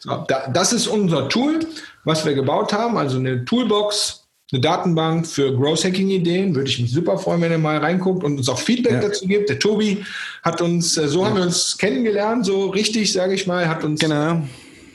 [0.00, 1.60] So, da, das ist unser Tool,
[2.04, 6.54] was wir gebaut haben, also eine Toolbox, eine Datenbank für Growth Hacking Ideen.
[6.54, 9.00] Würde ich mich super freuen, wenn ihr mal reinguckt und uns auch Feedback ja.
[9.00, 9.50] dazu gibt.
[9.50, 10.04] Der Tobi
[10.42, 11.26] hat uns, äh, so ja.
[11.26, 14.42] haben wir uns kennengelernt, so richtig, sage ich mal, hat uns genau.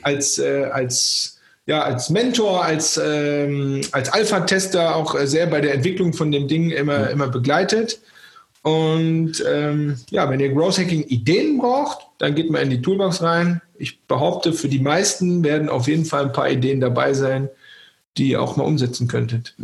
[0.02, 5.74] als, äh, als, ja, als Mentor, als, ähm, als Alpha-Tester auch äh, sehr bei der
[5.74, 7.06] Entwicklung von dem Ding immer, ja.
[7.06, 8.00] immer begleitet.
[8.62, 13.22] Und ähm, ja, wenn ihr Growth Hacking Ideen braucht, dann geht mal in die Toolbox
[13.22, 13.60] rein.
[13.78, 17.48] Ich behaupte, für die meisten werden auf jeden Fall ein paar Ideen dabei sein,
[18.16, 19.54] die ihr auch mal umsetzen könntet.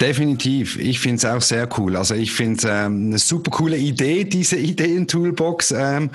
[0.00, 0.76] Definitiv.
[0.78, 1.96] Ich finde es auch sehr cool.
[1.96, 5.70] Also ich finde es ähm, eine super coole Idee, diese Ideen-Toolbox.
[5.70, 6.10] Ähm,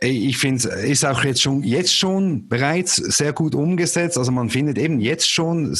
[0.00, 4.16] ich finde es ist auch jetzt schon, jetzt schon bereits sehr gut umgesetzt.
[4.16, 5.76] Also man findet eben jetzt schon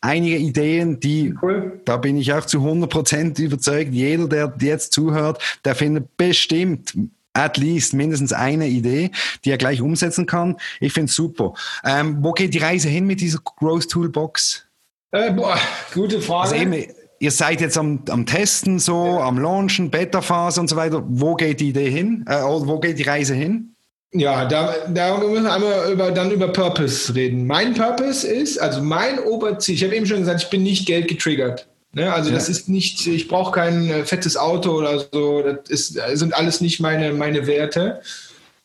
[0.00, 1.80] einige Ideen, die, cool.
[1.84, 6.94] da bin ich auch zu 100 Prozent überzeugt, jeder, der jetzt zuhört, der findet bestimmt
[7.34, 9.10] at least mindestens eine Idee,
[9.44, 10.56] die er gleich umsetzen kann.
[10.80, 11.54] Ich finde es super.
[11.84, 14.66] Ähm, wo geht die Reise hin mit dieser Growth Toolbox?
[15.12, 15.58] Äh, boah,
[15.94, 16.50] gute Frage.
[16.50, 16.86] Also eben,
[17.18, 19.20] ihr seid jetzt am, am Testen, so, ja.
[19.20, 21.02] am Launchen, Beta-Phase und so weiter.
[21.06, 22.24] Wo geht die Idee hin?
[22.28, 23.74] Äh, wo geht die Reise hin?
[24.14, 27.46] Ja, da, da müssen wir einmal über, dann über Purpose reden.
[27.46, 31.08] Mein Purpose ist, also mein Oberziel, ich habe eben schon gesagt, ich bin nicht Geld
[31.08, 31.66] getriggert.
[31.94, 32.12] Ne?
[32.12, 32.36] Also ja.
[32.36, 36.60] das ist nicht, ich brauche kein äh, fettes Auto oder so, das ist, sind alles
[36.60, 38.00] nicht meine, meine Werte.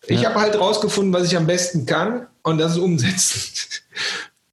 [0.08, 0.30] Ich ja.
[0.30, 3.42] habe halt rausgefunden, was ich am besten kann und das ist umsetzen.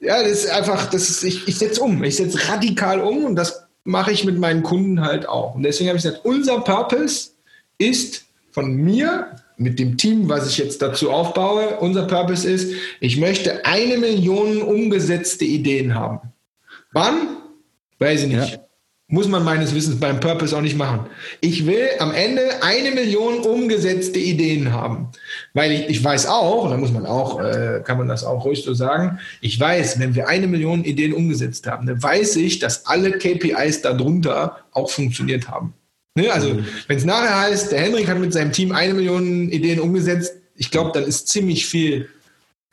[0.01, 2.05] Ja, das ist einfach, das ist, ich, ich setze um.
[2.05, 5.55] Ich setze radikal um und das mache ich mit meinen Kunden halt auch.
[5.55, 7.31] Und deswegen habe ich gesagt, unser Purpose
[7.79, 13.17] ist von mir mit dem Team, was ich jetzt dazu aufbaue, unser Purpose ist, ich
[13.19, 16.33] möchte eine Million umgesetzte Ideen haben.
[16.93, 17.39] Wann?
[17.99, 18.53] Weiß ich nicht.
[18.53, 18.64] Ja.
[19.07, 21.07] Muss man meines Wissens beim Purpose auch nicht machen.
[21.43, 25.09] Ich will am Ende eine Million umgesetzte Ideen haben.
[25.53, 28.65] Weil ich, ich weiß auch, da muss man auch, äh, kann man das auch ruhig
[28.65, 32.87] so sagen, ich weiß, wenn wir eine Million Ideen umgesetzt haben, dann weiß ich, dass
[32.87, 35.75] alle KPIs darunter auch funktioniert haben.
[36.15, 36.33] Ne?
[36.33, 36.65] Also, mhm.
[36.87, 40.71] wenn es nachher heißt, der Henrik hat mit seinem Team eine Million Ideen umgesetzt, ich
[40.71, 42.09] glaube, dann ist ziemlich viel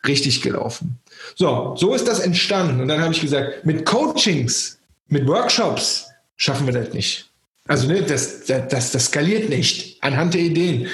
[0.08, 1.00] richtig gelaufen.
[1.36, 2.82] So, so ist das entstanden.
[2.82, 7.30] Und dann habe ich gesagt, mit Coachings, mit Workshops schaffen wir das nicht.
[7.68, 10.88] Also ne, das, das, das skaliert nicht anhand der Ideen.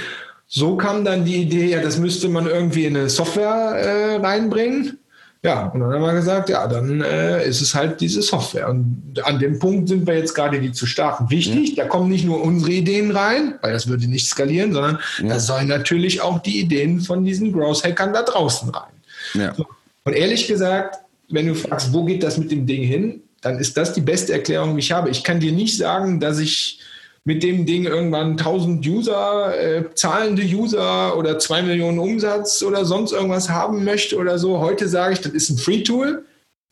[0.48, 5.00] So kam dann die Idee, ja, das müsste man irgendwie in eine Software äh, reinbringen.
[5.44, 8.70] Ja, und dann haben wir gesagt, ja, dann äh, ist es halt diese Software.
[8.70, 11.30] Und an dem Punkt sind wir jetzt gerade, die zu starten.
[11.30, 11.84] Wichtig, ja.
[11.84, 15.30] da kommen nicht nur unsere Ideen rein, weil das würde nicht skalieren, sondern ja.
[15.30, 18.94] da sollen natürlich auch die Ideen von diesen Growth-Hackern da draußen rein.
[19.36, 19.54] Ja.
[19.54, 19.66] So.
[20.06, 20.98] Und ehrlich gesagt,
[21.30, 24.34] wenn du fragst, wo geht das mit dem Ding hin, dann ist das die beste
[24.34, 25.10] Erklärung, die ich habe.
[25.10, 26.80] Ich kann dir nicht sagen, dass ich
[27.24, 33.12] mit dem Ding irgendwann 1000 User, äh, zahlende User oder 2 Millionen Umsatz oder sonst
[33.12, 34.60] irgendwas haben möchte oder so.
[34.60, 36.26] Heute sage ich, das ist ein Free-Tool.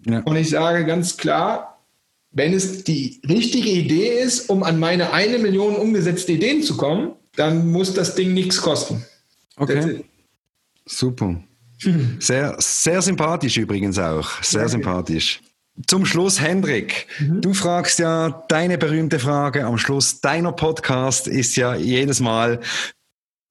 [0.05, 0.19] Ja.
[0.21, 1.81] Und ich sage ganz klar,
[2.31, 7.13] wenn es die richtige Idee ist, um an meine eine Million umgesetzte Ideen zu kommen,
[7.35, 9.05] dann muss das Ding nichts kosten.
[9.57, 10.05] Okay.
[10.85, 11.35] Super.
[12.19, 14.41] Sehr, sehr sympathisch übrigens auch.
[14.41, 14.71] Sehr Danke.
[14.71, 15.41] sympathisch.
[15.87, 17.41] Zum Schluss, Hendrik, mhm.
[17.41, 22.61] du fragst ja deine berühmte Frage am Schluss deiner Podcast ist ja jedes Mal,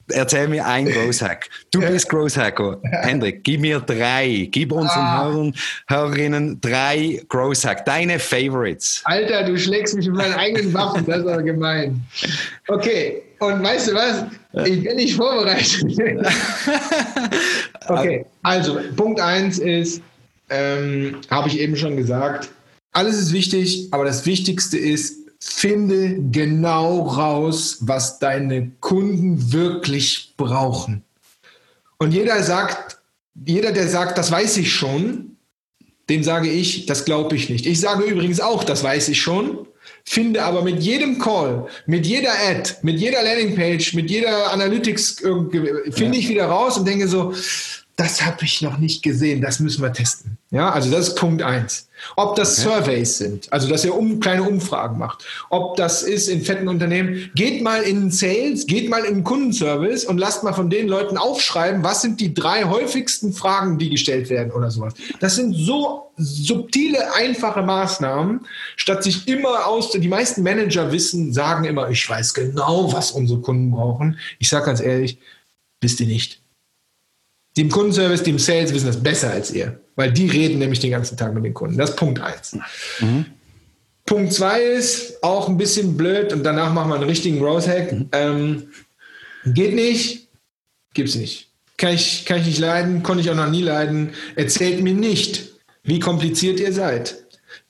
[0.08, 1.50] erzähl mir ein Growth Hack.
[1.70, 2.80] Du bist Growth Hacker.
[2.82, 4.48] Hendrik, gib mir drei.
[4.50, 5.24] Gib unseren ah.
[5.24, 5.54] Hörern,
[5.88, 7.84] Hörerinnen drei Growth Hack.
[7.84, 9.02] Deine Favorites.
[9.04, 11.04] Alter, du schlägst mich mit meinen eigenen Waffen.
[11.06, 12.02] Das ist aber gemein.
[12.68, 13.22] Okay.
[13.38, 14.24] Und weißt du was?
[14.66, 15.84] Ich bin nicht vorbereitet.
[17.88, 18.24] okay.
[18.42, 20.00] Also, Punkt eins ist,
[20.50, 22.50] ähm, habe ich eben schon gesagt,
[22.92, 31.02] alles ist wichtig, aber das Wichtigste ist, finde genau raus, was deine Kunden wirklich brauchen.
[31.98, 32.98] Und jeder sagt,
[33.46, 35.36] jeder, der sagt, das weiß ich schon,
[36.08, 37.66] dem sage ich, das glaube ich nicht.
[37.66, 39.66] Ich sage übrigens auch, das weiß ich schon,
[40.04, 45.22] finde aber mit jedem Call, mit jeder Ad, mit jeder Landingpage, mit jeder Analytics,
[45.90, 47.34] finde ich wieder raus und denke so,
[47.96, 50.36] das habe ich noch nicht gesehen, das müssen wir testen.
[50.50, 51.88] Ja, also das ist Punkt eins.
[52.16, 52.76] Ob das okay.
[52.76, 57.30] Surveys sind, also dass ihr um, kleine Umfragen macht, ob das ist in fetten Unternehmen,
[57.34, 61.84] geht mal in Sales, geht mal in Kundenservice und lasst mal von den Leuten aufschreiben,
[61.84, 64.94] was sind die drei häufigsten Fragen, die gestellt werden oder sowas.
[65.20, 68.40] Das sind so subtile, einfache Maßnahmen,
[68.76, 73.40] statt sich immer aus, die meisten Manager wissen, sagen immer, ich weiß genau, was unsere
[73.40, 74.18] Kunden brauchen.
[74.40, 75.18] Ich sage ganz ehrlich,
[75.80, 76.43] wisst ihr nicht.
[77.56, 80.80] Die im Kundenservice, die im Sales wissen das besser als ihr, weil die reden nämlich
[80.80, 81.78] den ganzen Tag mit den Kunden.
[81.78, 82.56] Das ist Punkt eins.
[83.00, 83.26] Mhm.
[84.06, 87.92] Punkt zwei ist auch ein bisschen blöd und danach machen wir einen richtigen Growth Hack.
[87.92, 88.08] Mhm.
[88.12, 88.68] Ähm,
[89.46, 90.28] geht nicht,
[90.94, 91.50] gibt's nicht.
[91.76, 94.10] Kann ich, kann ich nicht leiden, konnte ich auch noch nie leiden.
[94.36, 97.23] Erzählt mir nicht, wie kompliziert ihr seid.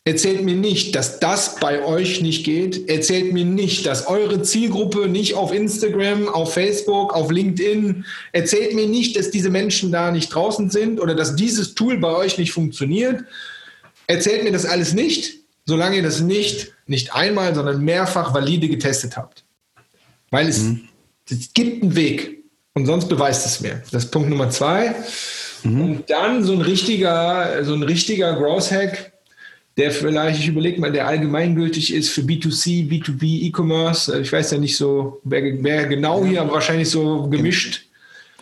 [0.07, 2.91] Erzählt mir nicht, dass das bei euch nicht geht.
[2.91, 8.87] Erzählt mir nicht, dass eure Zielgruppe nicht auf Instagram, auf Facebook, auf LinkedIn, erzählt mir
[8.87, 12.53] nicht, dass diese Menschen da nicht draußen sind oder dass dieses Tool bei euch nicht
[12.53, 13.25] funktioniert.
[14.07, 19.17] Erzählt mir das alles nicht, solange ihr das nicht, nicht einmal, sondern mehrfach valide getestet
[19.17, 19.43] habt.
[20.31, 20.87] Weil es, mhm.
[21.31, 22.45] es gibt einen Weg
[22.75, 23.83] und sonst beweist es mir.
[23.91, 24.95] Das ist Punkt Nummer zwei.
[25.63, 25.81] Mhm.
[25.81, 29.14] Und dann so ein richtiger, so ein richtiger Growth Hack
[29.77, 34.21] der vielleicht, ich überlege mal, der allgemeingültig ist für B2C, B2B, E-Commerce.
[34.21, 37.87] Ich weiß ja nicht so, wer, wer genau hier, aber wahrscheinlich so gemischt.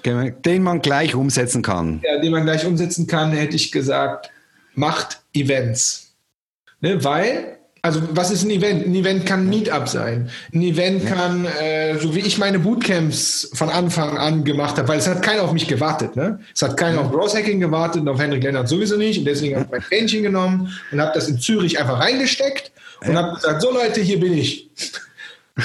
[0.04, 2.02] Den man gleich umsetzen kann.
[2.04, 4.30] Ja, den man gleich umsetzen kann, hätte ich gesagt,
[4.74, 6.14] macht Events.
[6.80, 8.86] Ne, weil also was ist ein Event?
[8.86, 10.30] Ein Event kann ein Meetup sein.
[10.54, 15.00] Ein Event kann, äh, so wie ich meine Bootcamps von Anfang an gemacht habe, weil
[15.00, 16.14] es hat keiner auf mich gewartet.
[16.14, 16.38] Ne?
[16.54, 19.18] Es hat keiner auf Growth Hacking gewartet und auf Henrik Lennart sowieso nicht.
[19.18, 22.70] Und deswegen habe ich mein Fähnchen genommen und habe das in Zürich einfach reingesteckt
[23.04, 24.70] und habe gesagt, so Leute, hier bin ich.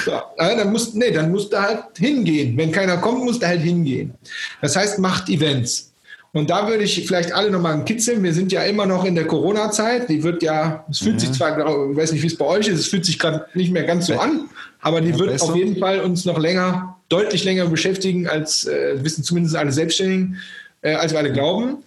[0.03, 2.57] So, dann musst, nee, dann musst du halt hingehen.
[2.57, 4.13] Wenn keiner kommt, musst du halt hingehen.
[4.61, 5.93] Das heißt, macht Events.
[6.33, 8.21] Und da würde ich vielleicht alle nochmal kitzeln.
[8.23, 10.09] Wir sind ja immer noch in der Corona-Zeit.
[10.09, 11.19] Die wird ja, es fühlt mhm.
[11.19, 13.71] sich zwar, ich weiß nicht, wie es bei euch ist, es fühlt sich gerade nicht
[13.71, 14.49] mehr ganz so an,
[14.81, 15.45] aber die ja, wird besser.
[15.45, 20.37] auf jeden Fall uns noch länger, deutlich länger beschäftigen, als äh, wissen zumindest alle Selbstständigen,
[20.81, 21.83] äh, als wir alle glauben.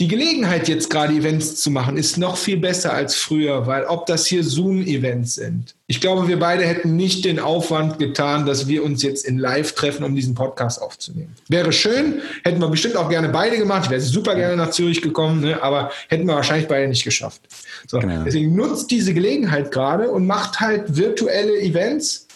[0.00, 4.06] Die Gelegenheit, jetzt gerade Events zu machen, ist noch viel besser als früher, weil ob
[4.06, 5.74] das hier Zoom-Events sind.
[5.88, 9.74] Ich glaube, wir beide hätten nicht den Aufwand getan, dass wir uns jetzt in Live
[9.74, 11.34] treffen, um diesen Podcast aufzunehmen.
[11.48, 13.84] Wäre schön, hätten wir bestimmt auch gerne beide gemacht.
[13.84, 15.62] Ich wäre super gerne nach Zürich gekommen, ne?
[15.62, 17.42] aber hätten wir wahrscheinlich beide nicht geschafft.
[17.86, 18.24] So, genau.
[18.24, 22.26] Deswegen nutzt diese Gelegenheit gerade und macht halt virtuelle Events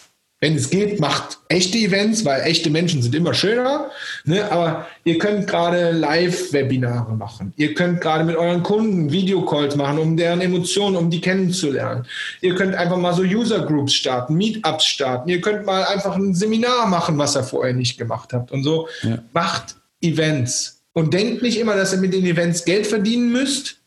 [0.45, 3.89] wenn es geht, macht echte Events, weil echte Menschen sind immer schöner.
[4.25, 4.51] Ne?
[4.51, 7.51] Aber ihr könnt gerade Live-Webinare machen.
[7.57, 12.05] Ihr könnt gerade mit euren Kunden Videocalls machen, um deren Emotionen, um die kennenzulernen.
[12.41, 15.29] Ihr könnt einfach mal so User-Groups starten, Meetups starten.
[15.29, 18.51] Ihr könnt mal einfach ein Seminar machen, was ihr vorher nicht gemacht habt.
[18.51, 19.17] Und so ja.
[19.33, 20.83] macht Events.
[20.93, 23.77] Und denkt nicht immer, dass ihr mit den Events Geld verdienen müsst,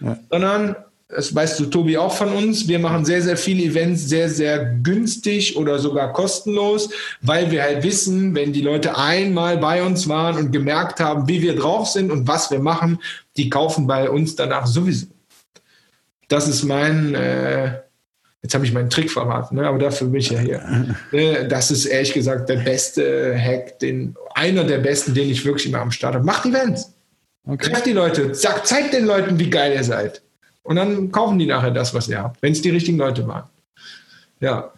[0.00, 0.18] ja.
[0.30, 0.76] sondern
[1.14, 2.68] das weißt du, Tobi, auch von uns.
[2.68, 6.88] Wir machen sehr, sehr viele Events sehr, sehr günstig oder sogar kostenlos,
[7.20, 11.42] weil wir halt wissen, wenn die Leute einmal bei uns waren und gemerkt haben, wie
[11.42, 12.98] wir drauf sind und was wir machen,
[13.36, 15.06] die kaufen bei uns danach sowieso.
[16.28, 17.80] Das ist mein, äh,
[18.42, 19.66] jetzt habe ich meinen Trick verraten, ne?
[19.66, 20.96] aber dafür bin ich ja hier.
[21.12, 25.66] Äh, das ist ehrlich gesagt der beste Hack, den, einer der besten, den ich wirklich
[25.66, 26.24] immer am Start habe.
[26.24, 26.94] Macht Events.
[27.44, 27.68] Okay.
[27.68, 30.22] Trefft die Leute, sagt, zeigt den Leuten, wie geil ihr seid.
[30.62, 33.48] Und dann kaufen die nachher das, was ihr habt, wenn es die richtigen Leute waren.
[34.40, 34.72] Ja.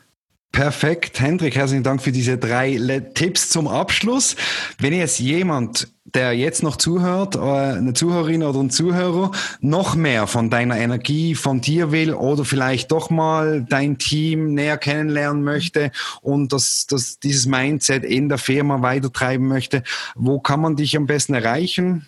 [0.55, 2.79] Perfekt, Hendrik, herzlichen Dank für diese drei
[3.15, 4.37] Tipps zum Abschluss.
[4.79, 10.29] Wenn jetzt jemand, der jetzt noch zuhört, äh, eine Zuhörerin oder ein Zuhörer, noch mehr
[10.29, 15.91] von deiner Energie, von dir will oder vielleicht doch mal dein Team näher kennenlernen möchte
[16.21, 19.83] und das, das, dieses Mindset in der Firma weitertreiben möchte,
[20.15, 22.07] wo kann man dich am besten erreichen?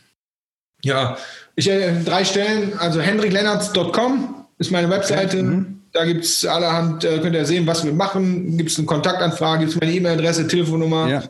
[0.84, 1.16] Ja,
[1.56, 5.42] ich äh, drei Stellen, also hendriklennartz.com ist meine Webseite.
[5.42, 5.82] Mhm.
[5.92, 8.58] Da gibt es allerhand, äh, könnt ihr sehen, was wir machen.
[8.58, 11.08] Gibt es eine Kontaktanfrage, gibt es meine E-Mail-Adresse, Telefonnummer.
[11.08, 11.22] Ja.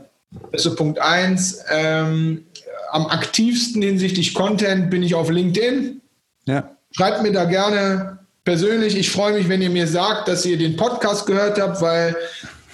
[0.51, 1.61] Das ist Punkt eins.
[1.73, 2.45] Ähm,
[2.91, 6.01] am aktivsten hinsichtlich Content bin ich auf LinkedIn.
[6.47, 6.77] Ja.
[6.91, 8.97] Schreibt mir da gerne persönlich.
[8.97, 12.17] Ich freue mich, wenn ihr mir sagt, dass ihr den Podcast gehört habt, weil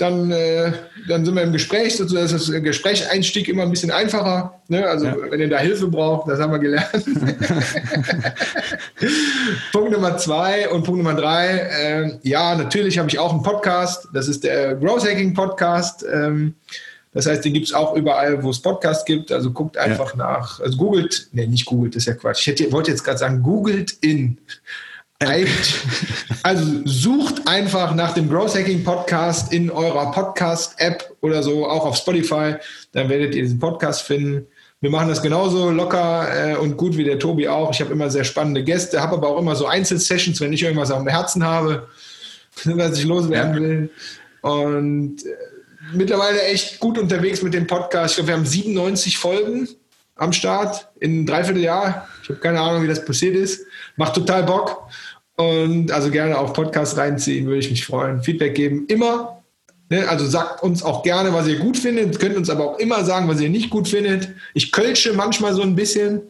[0.02, 0.72] dann, äh,
[1.06, 4.60] dann sind wir im Gespräch, sozusagen ist das Gesprächseinstieg immer ein bisschen einfacher.
[4.66, 4.84] Ne?
[4.84, 5.16] Also ja.
[5.30, 6.90] wenn ihr da Hilfe braucht, das haben wir gelernt.
[9.72, 14.08] Punkt Nummer zwei und Punkt Nummer drei, äh, ja, natürlich habe ich auch einen Podcast,
[14.12, 16.04] das ist der Growth Hacking Podcast.
[16.12, 16.56] Ähm,
[17.14, 19.30] das heißt, den gibt es auch überall, wo es Podcasts gibt.
[19.30, 20.18] Also guckt einfach ja.
[20.18, 22.40] nach, also googelt, ne, nicht googelt, das ist ja Quatsch.
[22.40, 24.38] Ich hätte, wollte jetzt gerade sagen, googelt in
[26.42, 31.96] also sucht einfach nach dem Growth Hacking Podcast in eurer Podcast-App oder so, auch auf
[31.96, 32.56] Spotify.
[32.92, 34.46] Dann werdet ihr diesen Podcast finden.
[34.80, 37.70] Wir machen das genauso locker äh, und gut wie der Tobi auch.
[37.72, 40.88] Ich habe immer sehr spannende Gäste, habe aber auch immer so Einzelsessions, wenn ich irgendwas
[40.88, 41.86] dem Herzen habe,
[42.64, 43.90] was ich loswerden will.
[44.40, 45.28] Und äh,
[45.92, 48.12] mittlerweile echt gut unterwegs mit dem Podcast.
[48.12, 49.68] Ich glaube, wir haben 97 Folgen
[50.16, 52.08] am Start in einem Dreivierteljahr.
[52.22, 53.64] Ich habe keine Ahnung, wie das passiert ist.
[53.96, 54.88] Macht total Bock.
[55.36, 58.22] Und also gerne auf Podcast reinziehen, würde ich mich freuen.
[58.22, 59.42] Feedback geben, immer.
[59.88, 60.08] Ne?
[60.08, 62.18] Also sagt uns auch gerne, was ihr gut findet.
[62.18, 64.30] Könnt uns aber auch immer sagen, was ihr nicht gut findet.
[64.54, 66.22] Ich kölsche manchmal so ein bisschen.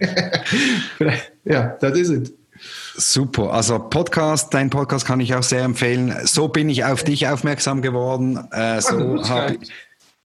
[1.44, 2.32] ja, das ist es.
[2.96, 3.52] Super.
[3.52, 6.14] Also Podcast, dein Podcast kann ich auch sehr empfehlen.
[6.24, 8.48] So bin ich auf dich aufmerksam geworden.
[8.50, 9.70] Äh, so habe ich,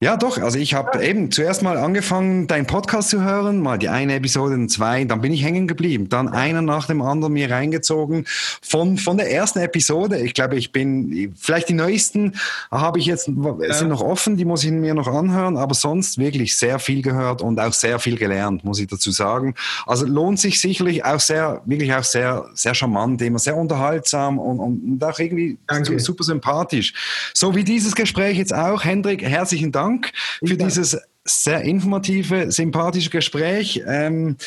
[0.03, 0.37] ja, doch.
[0.37, 4.55] Also ich habe eben zuerst mal angefangen, deinen Podcast zu hören, mal die eine Episode
[4.55, 6.09] und zwei, dann bin ich hängen geblieben.
[6.09, 8.25] Dann einer nach dem anderen mir reingezogen.
[8.61, 12.33] Von, von der ersten Episode, ich glaube, ich bin, vielleicht die neuesten
[12.69, 16.57] habe ich jetzt, sind noch offen, die muss ich mir noch anhören, aber sonst wirklich
[16.57, 19.55] sehr viel gehört und auch sehr viel gelernt, muss ich dazu sagen.
[19.85, 24.59] Also lohnt sich sicherlich auch sehr, wirklich auch sehr, sehr charmant, immer sehr unterhaltsam und,
[24.59, 25.97] und auch irgendwie Danke.
[25.99, 26.93] super sympathisch.
[27.33, 28.83] So wie dieses Gespräch jetzt auch.
[28.83, 29.92] Hendrik, herzlichen Dank.
[30.01, 30.11] Dank
[30.45, 33.81] für dieses sehr informative, sympathische Gespräch.
[33.87, 34.37] Ähm,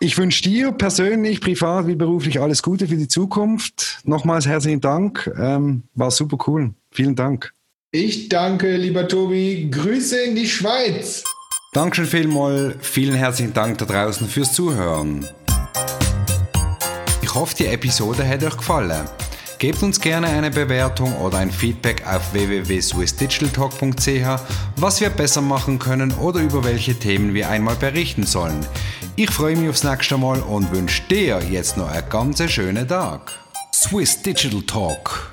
[0.00, 4.00] ich wünsche dir persönlich, privat wie beruflich alles Gute für die Zukunft.
[4.04, 5.30] Nochmals herzlichen Dank.
[5.38, 6.74] Ähm, war super cool.
[6.90, 7.52] Vielen Dank.
[7.92, 9.68] Ich danke, lieber Tobi.
[9.70, 11.22] Grüße in die Schweiz.
[11.72, 12.74] Dankeschön vielmals.
[12.80, 15.26] Vielen herzlichen Dank da draußen fürs Zuhören.
[17.22, 19.06] Ich hoffe, die Episode hat euch gefallen.
[19.62, 24.42] Gebt uns gerne eine Bewertung oder ein Feedback auf www.swissdigitaltalk.ch,
[24.74, 28.66] was wir besser machen können oder über welche Themen wir einmal berichten sollen.
[29.14, 33.30] Ich freue mich aufs nächste Mal und wünsche dir jetzt noch einen ganz schönen Tag.
[33.72, 35.32] Swiss Digital Talk